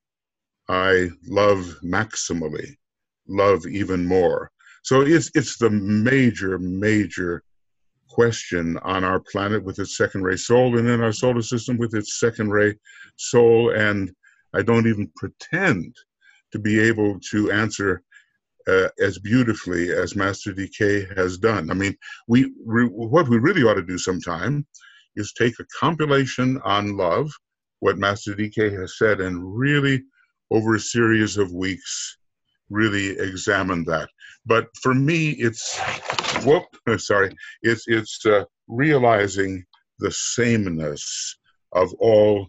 [0.68, 2.76] I love maximally,
[3.26, 4.50] love even more.
[4.82, 7.42] So it's it's the major, major
[8.12, 11.94] question on our planet with its second ray soul, and in our solar system with
[11.94, 12.74] its second ray
[13.16, 13.70] soul.
[13.70, 14.12] And
[14.54, 15.96] I don't even pretend
[16.52, 18.02] to be able to answer
[18.68, 21.70] uh, as beautifully as Master DK has done.
[21.70, 21.96] I mean,
[22.28, 24.66] we re, what we really ought to do sometime
[25.16, 27.30] is take a compilation on love,
[27.80, 30.02] what Master DK has said, and really
[30.50, 32.18] over a series of weeks,
[32.70, 34.08] really examine that.
[34.46, 35.78] But for me, it's
[36.44, 36.64] whoop,
[36.98, 39.64] sorry, it's it's uh, realizing
[39.98, 41.36] the sameness
[41.72, 42.48] of all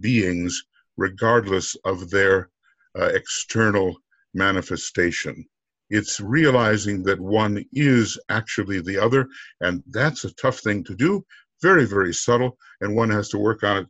[0.00, 0.62] beings,
[0.96, 2.50] regardless of their
[2.98, 3.96] uh, external
[4.34, 5.44] manifestation.
[5.90, 9.28] It's realizing that one is actually the other,
[9.60, 11.24] and that's a tough thing to do.
[11.60, 13.86] Very, very subtle, and one has to work on it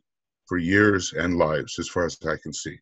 [0.47, 2.77] for years and lives, as far as I can see.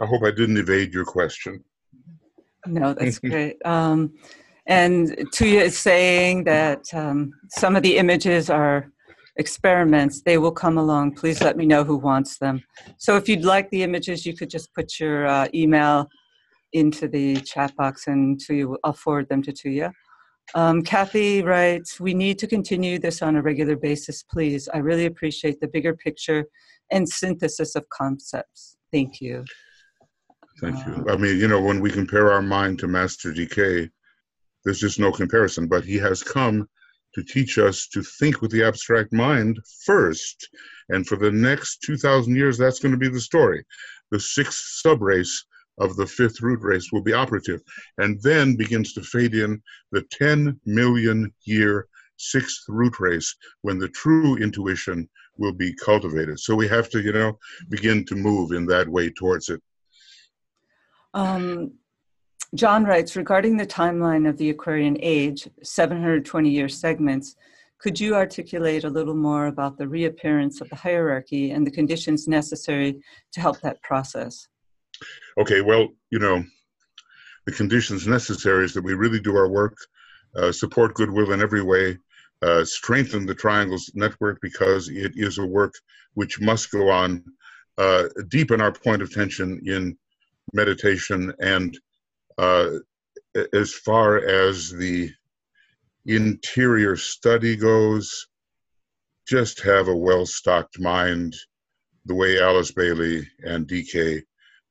[0.00, 1.62] I hope I didn't evade your question.
[2.66, 3.56] No, that's great.
[3.64, 4.14] Um,
[4.66, 8.92] and Tuija is saying that um, some of the images are
[9.36, 10.22] experiments.
[10.22, 11.14] They will come along.
[11.14, 12.62] Please let me know who wants them.
[12.98, 16.08] So if you'd like the images, you could just put your uh, email
[16.74, 19.92] into the chat box and to I'll forward them to Tuija.
[20.54, 24.68] Um, Kathy writes, we need to continue this on a regular basis, please.
[24.72, 26.46] I really appreciate the bigger picture
[26.90, 28.76] and synthesis of concepts.
[28.92, 29.44] Thank you.
[30.60, 31.06] Thank you.
[31.08, 33.88] I mean, you know, when we compare our mind to Master DK,
[34.64, 36.68] there's just no comparison, but he has come
[37.14, 40.48] to teach us to think with the abstract mind first.
[40.88, 43.64] And for the next 2,000 years, that's going to be the story.
[44.10, 45.44] The sixth subrace
[45.78, 47.62] of the fifth root race will be operative,
[47.98, 51.86] and then begins to fade in the 10 million year
[52.16, 56.40] sixth root race when the true intuition will be cultivated.
[56.40, 57.38] So we have to, you know,
[57.68, 59.62] begin to move in that way towards it.
[61.14, 61.72] Um,
[62.54, 67.36] John writes regarding the timeline of the Aquarian age, 720 year segments.
[67.78, 72.26] Could you articulate a little more about the reappearance of the hierarchy and the conditions
[72.26, 73.00] necessary
[73.32, 74.48] to help that process?
[75.38, 76.42] Okay, well, you know,
[77.46, 79.76] the conditions necessary is that we really do our work,
[80.36, 81.96] uh, support goodwill in every way,
[82.42, 85.74] uh, strengthen the Triangles network because it is a work
[86.14, 87.24] which must go on,
[87.76, 89.96] uh, deepen our point of tension in
[90.52, 91.78] meditation, and
[92.38, 92.70] uh,
[93.52, 95.10] as far as the
[96.06, 98.26] interior study goes,
[99.26, 101.34] just have a well stocked mind
[102.06, 104.22] the way Alice Bailey and DK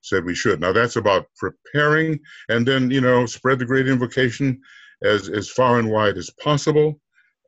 [0.02, 0.60] said we should.
[0.60, 2.20] Now that's about preparing
[2.50, 4.60] and then, you know, spread the great invocation
[5.04, 7.00] as, as far and wide as possible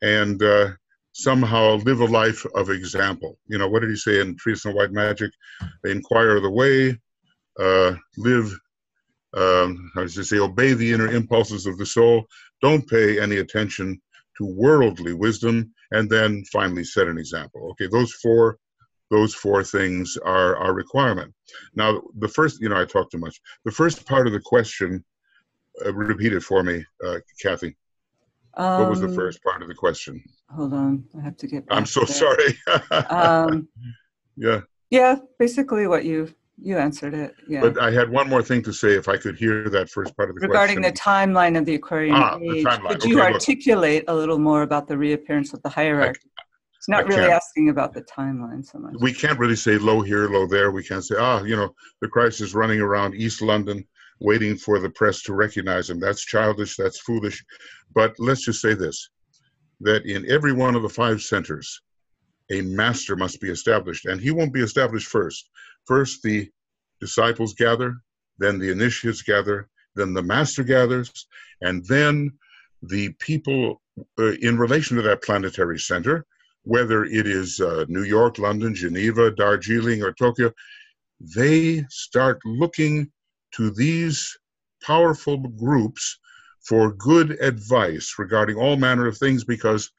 [0.02, 0.70] and uh,
[1.14, 3.38] somehow live a life of example.
[3.48, 5.32] You know, what did he say in Treatise White Magic?
[5.84, 7.00] Inquire the way,
[7.60, 8.52] uh, live,
[9.36, 12.26] um, how does he say, obey the inner impulses of the soul.
[12.62, 14.02] Don't pay any attention
[14.38, 17.70] to worldly wisdom, and then finally set an example.
[17.72, 18.58] Okay, those four
[19.12, 21.34] those four things are our requirement.
[21.74, 23.42] Now, the first, you know, I talk too much.
[23.66, 25.04] The first part of the question,
[25.84, 27.76] uh, repeat it for me, uh, Kathy.
[28.56, 30.22] Um, what was the um, first part of the question?
[30.56, 31.64] Hold on, I have to get.
[31.72, 32.58] I'm so sorry.
[33.10, 33.68] um,
[34.36, 34.62] yeah.
[34.90, 37.36] Yeah, basically what you you answered it.
[37.48, 37.62] Yeah.
[37.62, 40.30] But I had one more thing to say, if I could hear that first part
[40.30, 40.52] of the question.
[40.52, 40.94] Regarding question.
[40.94, 41.00] the
[41.40, 42.90] timeline of the Aquarian Ah, the age, timeline.
[42.90, 43.34] could you Okay, look.
[43.34, 46.20] articulate a little more about the reappearance of the hierarchy?
[46.78, 48.94] It's not I really asking about the timeline so much.
[49.02, 50.72] we can't really say low here, low there.
[50.72, 53.86] We can't say, ah, you know, the Christ is running around East London
[54.22, 56.00] waiting for the press to recognize him.
[56.00, 57.44] That's childish, that's foolish.
[57.94, 59.10] But let's just say this
[59.82, 61.82] that in every one of the five centers,
[62.52, 64.06] a master must be established.
[64.06, 65.50] And he won't be established first.
[65.90, 66.50] First, the
[67.02, 67.96] disciples gather,
[68.38, 71.10] then the initiates gather, then the master gathers,
[71.62, 72.32] and then
[72.84, 73.82] the people
[74.20, 76.26] uh, in relation to that planetary center
[76.64, 80.52] whether it is uh, New York, London, Geneva, Darjeeling, or Tokyo,
[81.20, 83.12] they start looking
[83.56, 84.38] to these
[84.84, 86.20] powerful groups
[86.62, 89.92] for good advice regarding all manner of things because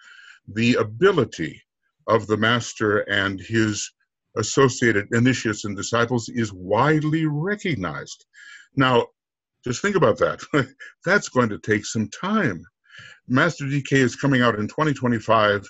[0.46, 1.60] the ability
[2.06, 3.90] of the master and his
[4.36, 8.24] associated initiates and disciples is widely recognized.
[8.76, 9.06] Now,
[9.64, 10.40] just think about that.
[11.04, 12.64] That's going to take some time.
[13.28, 15.66] Master DK is coming out in 2025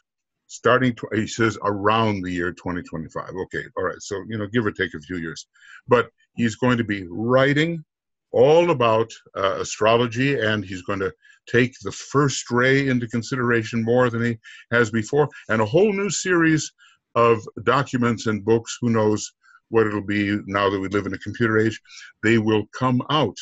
[0.51, 4.67] starting to, he says around the year 2025 okay all right so you know give
[4.67, 5.47] or take a few years
[5.87, 7.85] but he's going to be writing
[8.33, 11.13] all about uh, astrology and he's going to
[11.49, 14.39] take the first ray into consideration more than he
[14.73, 16.73] has before and a whole new series
[17.15, 19.33] of documents and books who knows
[19.69, 21.81] what it'll be now that we live in a computer age
[22.23, 23.37] they will come out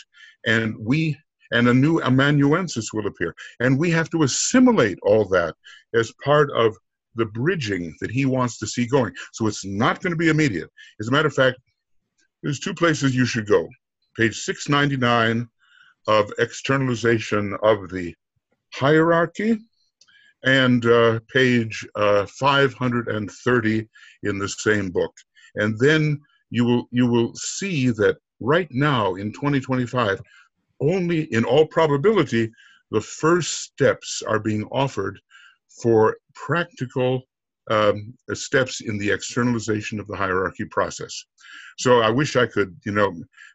[0.46, 1.16] and we
[1.52, 5.54] and a new amanuensis will appear and we have to assimilate all that
[5.94, 6.76] as part of
[7.18, 9.12] the bridging that he wants to see going.
[9.32, 10.70] So it's not going to be immediate.
[11.00, 11.58] As a matter of fact,
[12.42, 13.68] there's two places you should go.
[14.16, 15.46] Page 699
[16.06, 18.14] of externalization of the
[18.72, 19.58] hierarchy
[20.45, 23.89] and uh, page uh, 530
[24.22, 25.12] in the same book.
[25.57, 26.20] And then
[26.51, 30.20] you will you will see that right now in 2025
[30.80, 32.51] only in all probability
[32.91, 35.20] the first steps are being offered
[35.82, 37.22] for practical
[37.70, 41.24] um, steps in the externalization of the hierarchy process.
[41.78, 43.14] So I wish I could, you know,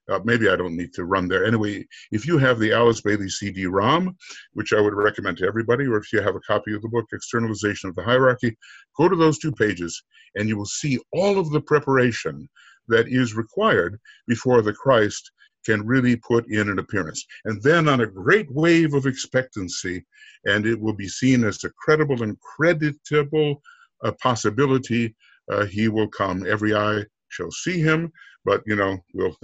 [0.09, 1.45] uh, maybe I don't need to run there.
[1.45, 4.15] Anyway, if you have the Alice Bailey CD-ROM,
[4.53, 7.05] which I would recommend to everybody, or if you have a copy of the book,
[7.11, 8.57] Externalization of the Hierarchy,
[8.97, 10.03] go to those two pages
[10.35, 12.49] and you will see all of the preparation
[12.87, 15.31] that is required before the Christ
[15.65, 17.25] can really put in an appearance.
[17.45, 20.05] And then on a great wave of expectancy,
[20.45, 23.61] and it will be seen as a credible and creditable
[24.03, 25.15] uh, possibility,
[25.51, 26.45] uh, he will come.
[26.45, 28.11] Every eye shall see him,
[28.45, 29.35] but you know, will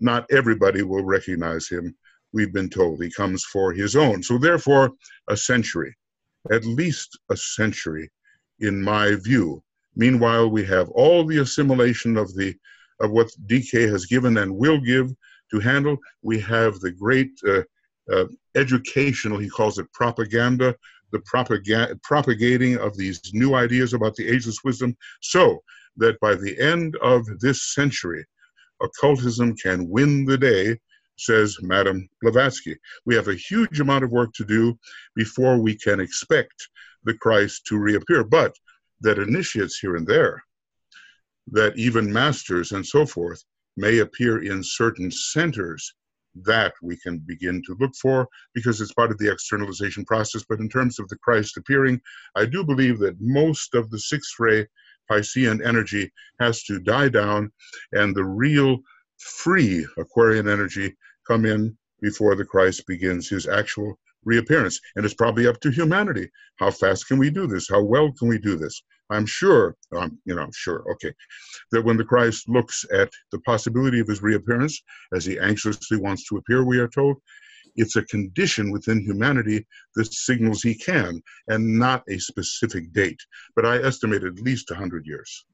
[0.00, 1.94] not everybody will recognize him.
[2.32, 4.22] We've been told he comes for his own.
[4.22, 4.92] So therefore,
[5.28, 5.94] a century,
[6.50, 8.10] at least a century,
[8.60, 9.62] in my view.
[9.94, 12.54] Meanwhile, we have all the assimilation of the
[13.00, 15.12] of what DK has given and will give
[15.50, 15.98] to handle.
[16.22, 17.62] We have the great uh,
[18.10, 20.74] uh, educational, he calls it propaganda,
[21.12, 25.62] the propaga- propagating of these new ideas about the ageless wisdom, so
[25.96, 28.24] that by the end of this century,
[28.82, 30.78] occultism can win the day,
[31.16, 32.76] says Madame Blavatsky.
[33.06, 34.78] We have a huge amount of work to do
[35.14, 36.68] before we can expect
[37.04, 38.54] the Christ to reappear, but
[39.00, 40.42] that initiates here and there,
[41.52, 43.42] that even masters and so forth
[43.76, 45.94] may appear in certain centers
[46.44, 50.44] that we can begin to look for because it's part of the externalization process.
[50.48, 52.00] But in terms of the Christ appearing,
[52.34, 54.66] I do believe that most of the sixth ray
[55.10, 57.52] Piscean energy has to die down
[57.92, 58.78] and the real
[59.18, 60.94] free Aquarian energy
[61.26, 64.80] come in before the Christ begins his actual reappearance.
[64.96, 66.28] And it's probably up to humanity.
[66.56, 67.68] How fast can we do this?
[67.68, 68.82] How well can we do this?
[69.10, 71.12] I'm sure, um, you know, I'm sure, okay,
[71.72, 74.82] that when the Christ looks at the possibility of his reappearance,
[75.14, 77.16] as he anxiously wants to appear, we are told,
[77.76, 83.20] it's a condition within humanity that signals he can, and not a specific date.
[83.54, 85.44] But I estimate at least 100 years.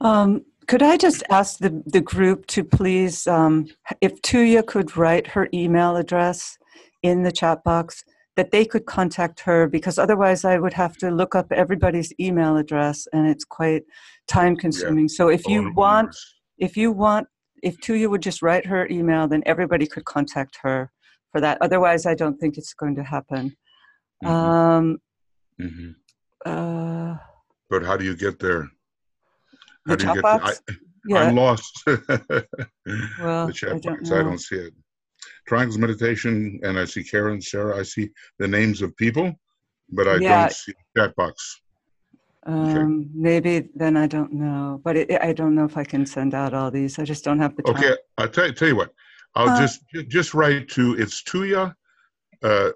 [0.00, 3.66] Um, could I just ask the, the group to please, um,
[4.00, 6.58] if Tuija could write her email address
[7.02, 8.04] in the chat box,
[8.36, 12.56] that they could contact her because otherwise I would have to look up everybody's email
[12.56, 13.82] address and it's quite
[14.26, 15.08] time consuming.
[15.08, 16.14] So if you want,
[16.58, 17.28] if you want,
[17.62, 20.90] if Tuija would just write her email, then everybody could contact her
[21.30, 21.58] for that.
[21.60, 23.56] Otherwise, I don't think it's going to happen.
[24.22, 24.98] Mhm, Um,
[25.60, 25.94] mhm.
[26.44, 27.16] uh,
[27.70, 28.68] But how do you get there?
[29.86, 30.62] the How do you get box?
[30.68, 30.74] I,
[31.06, 31.28] yeah.
[31.28, 31.82] I'm lost.
[33.18, 34.74] Well, the chat I don't box, I don't see it.
[35.46, 37.78] Triangles meditation, and I see Karen, Sarah.
[37.78, 39.32] I see the names of people,
[39.90, 40.42] but I Yeah.
[40.42, 41.60] don't see the chat box.
[42.46, 46.34] Um, Maybe then I don't know, but it, I don't know if I can send
[46.34, 46.98] out all these.
[46.98, 47.76] I just don't have the time.
[47.76, 48.92] Okay, I'll tell, tell you what.
[49.34, 51.74] I'll Uh, just just write to it's Tuija,
[52.42, 52.70] uh,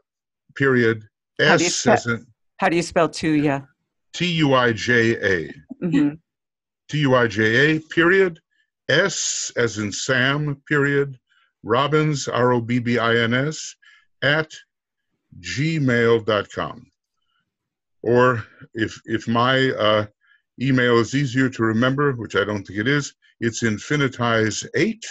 [0.57, 1.05] period
[1.39, 3.67] How S as in How do you spell Tuija?
[4.15, 6.15] T U I J A hmm
[6.89, 8.41] T U I J A period
[8.89, 11.19] S as in Sam period
[11.63, 13.75] Robbins R O B B I N S
[14.23, 14.51] at
[15.41, 16.87] gmail.com.
[18.03, 18.45] Or
[18.75, 20.07] if if my uh,
[20.61, 25.03] email is easier to remember, which I don't think it is, it's infinitize8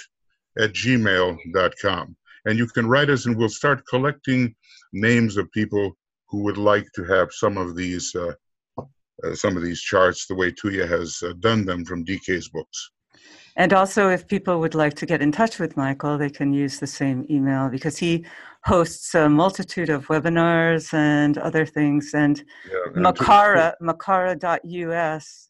[0.59, 2.17] at gmail.com.
[2.45, 4.55] And you can write us and we'll start collecting
[4.93, 5.97] names of people
[6.29, 8.33] who would like to have some of these uh,
[9.23, 12.91] uh, some of these charts the way Tuija has uh, done them from DK's books.
[13.57, 16.79] And also, if people would like to get in touch with Michael, they can use
[16.79, 18.23] the same email because he
[18.65, 22.11] hosts a multitude of webinars and other things.
[22.13, 22.37] And
[22.71, 25.49] Yeah, Makara, makara.us,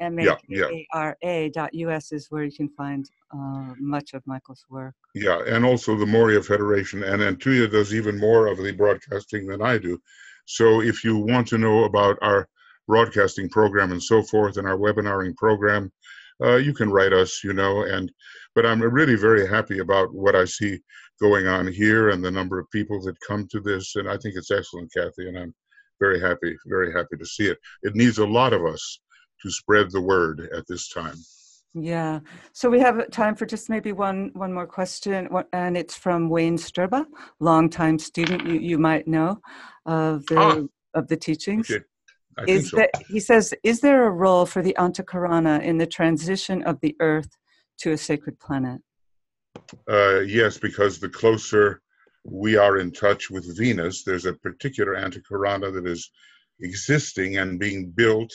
[0.00, 0.64] Yeah, yeah.
[0.64, 4.94] M-A-K-A-R-A dot US is where you can find uh, much of Michael's work.
[5.14, 7.04] Yeah, and also the Morya Federation.
[7.04, 10.00] And Antuya does even more of the broadcasting than I do.
[10.46, 12.48] So if you want to know about our
[12.88, 15.92] broadcasting program and so forth and our webinaring program,
[16.42, 17.82] uh, you can write us, you know.
[17.84, 18.10] And
[18.54, 20.78] but I'm really very happy about what I see
[21.20, 23.96] going on here and the number of people that come to this.
[23.96, 25.28] And I think it's excellent, Kathy.
[25.28, 25.54] And I'm
[26.00, 27.58] very happy, very happy to see it.
[27.82, 29.00] It needs a lot of us
[29.42, 31.16] to spread the word at this time.
[31.74, 32.20] Yeah.
[32.54, 36.56] So we have time for just maybe one one more question, and it's from Wayne
[36.56, 37.04] Sturba,
[37.38, 39.40] longtime student you, you might know
[39.84, 40.60] of the Ah.
[40.98, 41.70] of the teachings.
[41.70, 41.84] Okay,
[42.38, 42.76] I Is so.
[42.76, 46.94] that he says, is there a role for the Antahkarana in the transition of the
[47.00, 47.30] Earth
[47.78, 48.80] to a sacred planet?
[49.88, 51.80] Uh, yes, because the closer
[52.24, 56.10] we are in touch with Venus, there's a particular antahkarana that is
[56.60, 58.32] existing and being built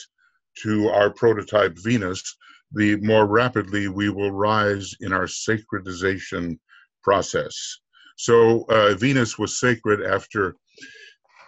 [0.62, 2.36] to our prototype Venus,
[2.72, 6.58] the more rapidly we will rise in our sacredization
[7.02, 7.78] process.
[8.16, 10.56] So uh, Venus was sacred after,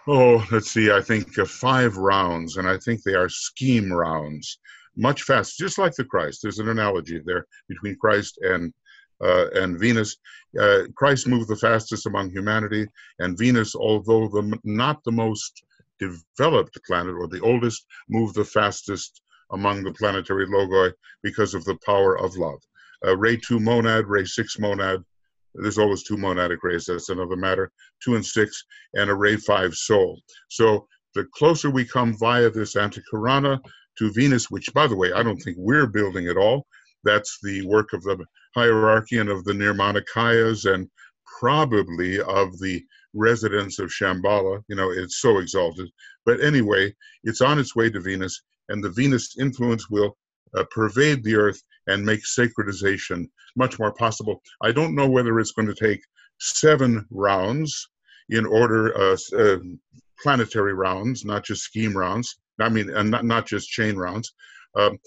[0.07, 4.59] oh, let's see, I think uh, five rounds, and I think they are scheme rounds,
[4.95, 6.39] much faster, just like the Christ.
[6.41, 8.73] There's an analogy there between Christ and
[9.21, 10.17] uh, and Venus.
[10.59, 12.87] Uh, Christ moved the fastest among humanity,
[13.19, 15.63] and Venus, although the, not the most
[15.99, 20.91] developed planet or the oldest, moved the fastest among the planetary logoi
[21.23, 22.59] because of the power of love.
[23.05, 25.03] Uh, ray 2 monad, ray 6 monad,
[25.61, 27.71] there's always two monadic rays, that's another matter,
[28.03, 28.63] 2 and 6,
[28.95, 30.19] and a ray 5 soul.
[30.49, 33.59] So the closer we come via this antahkarana
[33.97, 36.67] to Venus, which, by the way, I don't think we're building at all,
[37.03, 38.17] that's the work of the
[38.55, 40.89] hierarchy and of the Nirmanakayas and
[41.39, 42.83] probably of the
[43.13, 44.61] residents of Shambhala.
[44.67, 45.89] You know, it's so exalted.
[46.25, 46.93] But anyway,
[47.23, 50.17] it's on its way to Venus, and the Venus influence will
[50.55, 54.41] uh, pervade the earth and make sacredization much more possible.
[54.61, 56.01] I don't know whether it's going to take
[56.39, 57.87] seven rounds
[58.29, 59.57] in order, uh, uh,
[60.21, 62.37] planetary rounds, not just scheme rounds.
[62.59, 64.33] I mean, and not, not just chain rounds.
[64.75, 64.97] Um,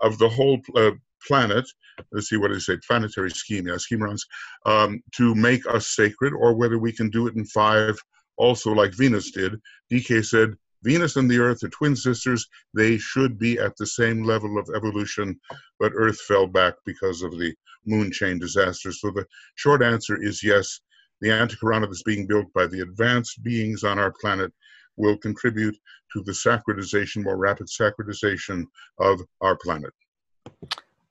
[0.00, 0.90] of the whole uh,
[1.26, 1.66] planet,
[2.12, 4.26] let's see what I say, planetary scheme, yeah, scheme rounds,
[4.66, 7.98] um, to make us sacred, or whether we can do it in five,
[8.36, 9.60] also like Venus did.
[9.90, 12.46] DK said, Venus and the Earth are twin sisters.
[12.74, 15.38] They should be at the same level of evolution,
[15.80, 17.54] but Earth fell back because of the
[17.86, 18.92] moon chain disaster.
[18.92, 19.26] So the
[19.56, 20.80] short answer is yes.
[21.20, 24.52] The antahkarana that's being built by the advanced beings on our planet
[24.96, 25.76] will contribute
[26.12, 28.64] to the sacredization, more rapid sacredization
[29.00, 29.92] of our planet.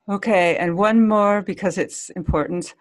[0.09, 2.73] Okay, and one more because it's important.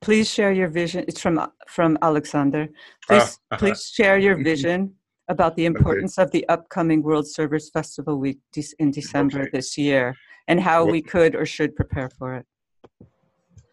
[0.00, 1.04] Please share your vision.
[1.06, 2.68] It's from from Alexander.
[2.68, 3.06] Ah.
[3.06, 4.94] Please please share your vision
[5.28, 8.40] about the importance of the upcoming World Servers Festival Week
[8.78, 9.50] in December Okay.
[9.52, 10.16] this year
[10.48, 12.46] and how Well- we could or should prepare for it.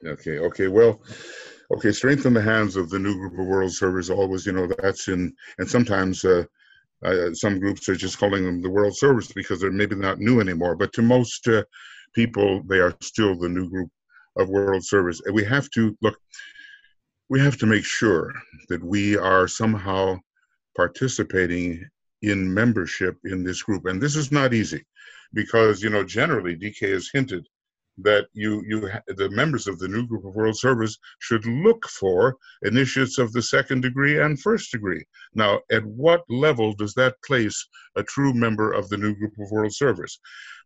[0.05, 1.01] Okay, okay, well,
[1.75, 5.07] okay, strengthen the hands of the new group of world servers always, you know, that's
[5.09, 6.45] in, and sometimes uh,
[7.03, 10.39] uh, some groups are just calling them the world servers because they're maybe not new
[10.39, 11.63] anymore, but to most uh,
[12.13, 13.89] people, they are still the new group
[14.37, 15.21] of world servers.
[15.25, 16.17] And we have to, look,
[17.29, 18.33] we have to make sure
[18.69, 20.17] that we are somehow
[20.79, 21.85] participating
[22.21, 23.85] in membership in this group.
[23.85, 24.81] And this is not easy
[25.33, 27.45] because, you know, generally DK has hinted
[27.97, 32.37] that you you the members of the new group of world servers should look for
[32.61, 35.03] initiates of the second degree and first degree
[35.33, 37.57] now at what level does that place
[37.97, 40.17] a true member of the new group of world servers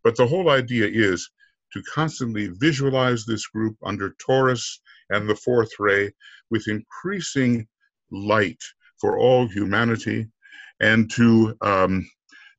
[0.04, 1.28] but the whole idea is
[1.74, 6.12] to constantly visualize this group under taurus and the fourth ray
[6.52, 7.68] with increasing
[8.12, 8.64] light
[9.04, 10.26] for all humanity
[10.80, 12.10] and to um,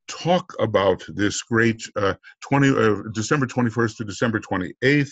[0.08, 5.10] talk about this great uh, 20, uh, December 21st to December 28th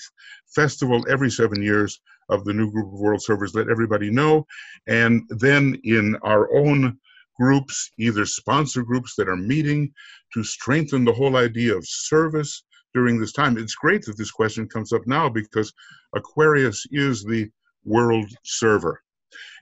[0.55, 3.55] festival every seven years of the new group of world servers.
[3.55, 4.45] Let everybody know.
[4.87, 6.99] And then in our own
[7.41, 9.91] groups, either sponsor groups that are meeting
[10.35, 12.63] to strengthen the whole idea of service
[12.93, 13.57] during this time.
[13.57, 15.73] It's great that this question comes up now because
[16.15, 17.49] Aquarius is the
[17.87, 19.01] world server.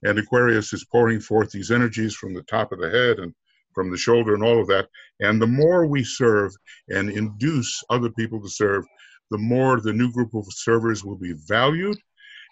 [0.03, 3.35] And Aquarius is pouring forth these energies from the top of the head and
[3.75, 4.89] from the shoulder and all of that.
[5.21, 6.53] And the more we serve
[6.89, 8.85] and induce other people to serve,
[9.31, 11.99] the more the new group of servers will be valued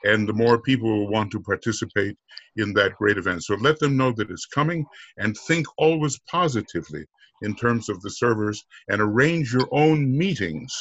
[0.04, 2.16] and the more people will want to participate
[2.56, 3.42] in that great event.
[3.42, 7.04] So let them know that it's coming and think always positively
[7.42, 10.72] in terms of the servers and arrange your own meetings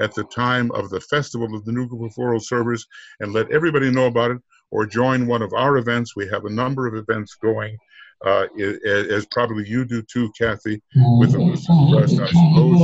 [0.00, 2.86] at the time of the festival of the new group of world servers
[3.20, 4.38] and let everybody know about it
[4.76, 6.14] or join one of our events.
[6.14, 7.78] We have a number of events going
[8.26, 10.82] uh, as probably you do too, Kathy,
[11.18, 12.80] with the Trust, I suppose.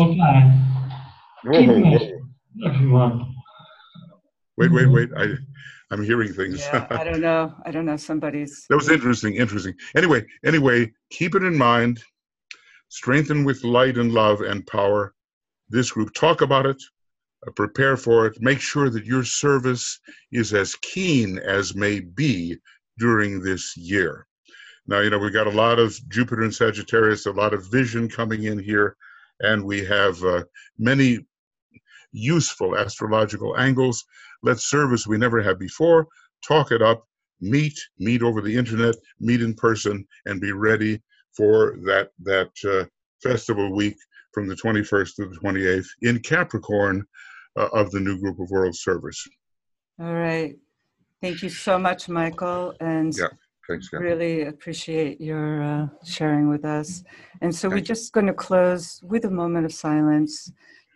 [1.44, 1.62] Whoa,
[2.88, 3.26] whoa.
[4.56, 5.10] Wait, wait, wait.
[5.18, 5.34] I,
[5.90, 6.60] I'm hearing things.
[6.60, 7.54] Yeah, I don't know.
[7.66, 7.98] I don't know.
[7.98, 8.64] Somebody's.
[8.70, 9.36] that was interesting.
[9.36, 9.74] Interesting.
[9.94, 12.02] Anyway, anyway, keep it in mind.
[12.88, 15.14] Strengthen with light and love and power.
[15.68, 16.82] This group talk about it.
[17.46, 18.40] Uh, prepare for it.
[18.40, 19.98] Make sure that your service
[20.30, 22.56] is as keen as may be
[22.98, 24.26] during this year.
[24.86, 28.08] Now, you know, we've got a lot of Jupiter and Sagittarius, a lot of vision
[28.08, 28.96] coming in here,
[29.40, 30.44] and we have uh,
[30.78, 31.20] many
[32.12, 34.04] useful astrological angles.
[34.42, 36.08] Let's serve as we never have before,
[36.46, 37.06] talk it up,
[37.40, 41.00] meet, meet over the internet, meet in person, and be ready
[41.36, 42.84] for that, that uh,
[43.22, 43.96] festival week
[44.34, 47.06] from the 21st to the 28th in Capricorn
[47.56, 49.26] uh, of the new group of world Service.
[50.00, 50.56] All right.
[51.20, 52.74] Thank you so much, Michael.
[52.80, 53.28] And yeah.
[53.68, 54.04] Thanks, Kathy.
[54.04, 57.04] Really appreciate your uh, sharing with us.
[57.40, 60.50] And so Thank we're just going to close with a moment of silence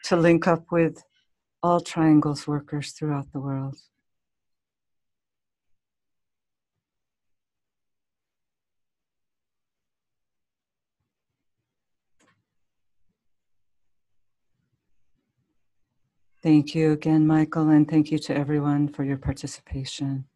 [0.04, 1.02] to link up with
[1.62, 3.76] all triangles workers throughout the world.
[16.46, 20.26] Thank you again, Michael, and thank you to everyone for your participation.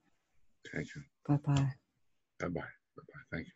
[0.74, 1.02] Thank you.
[1.24, 1.74] Bye bye.
[2.40, 2.79] Bye bye.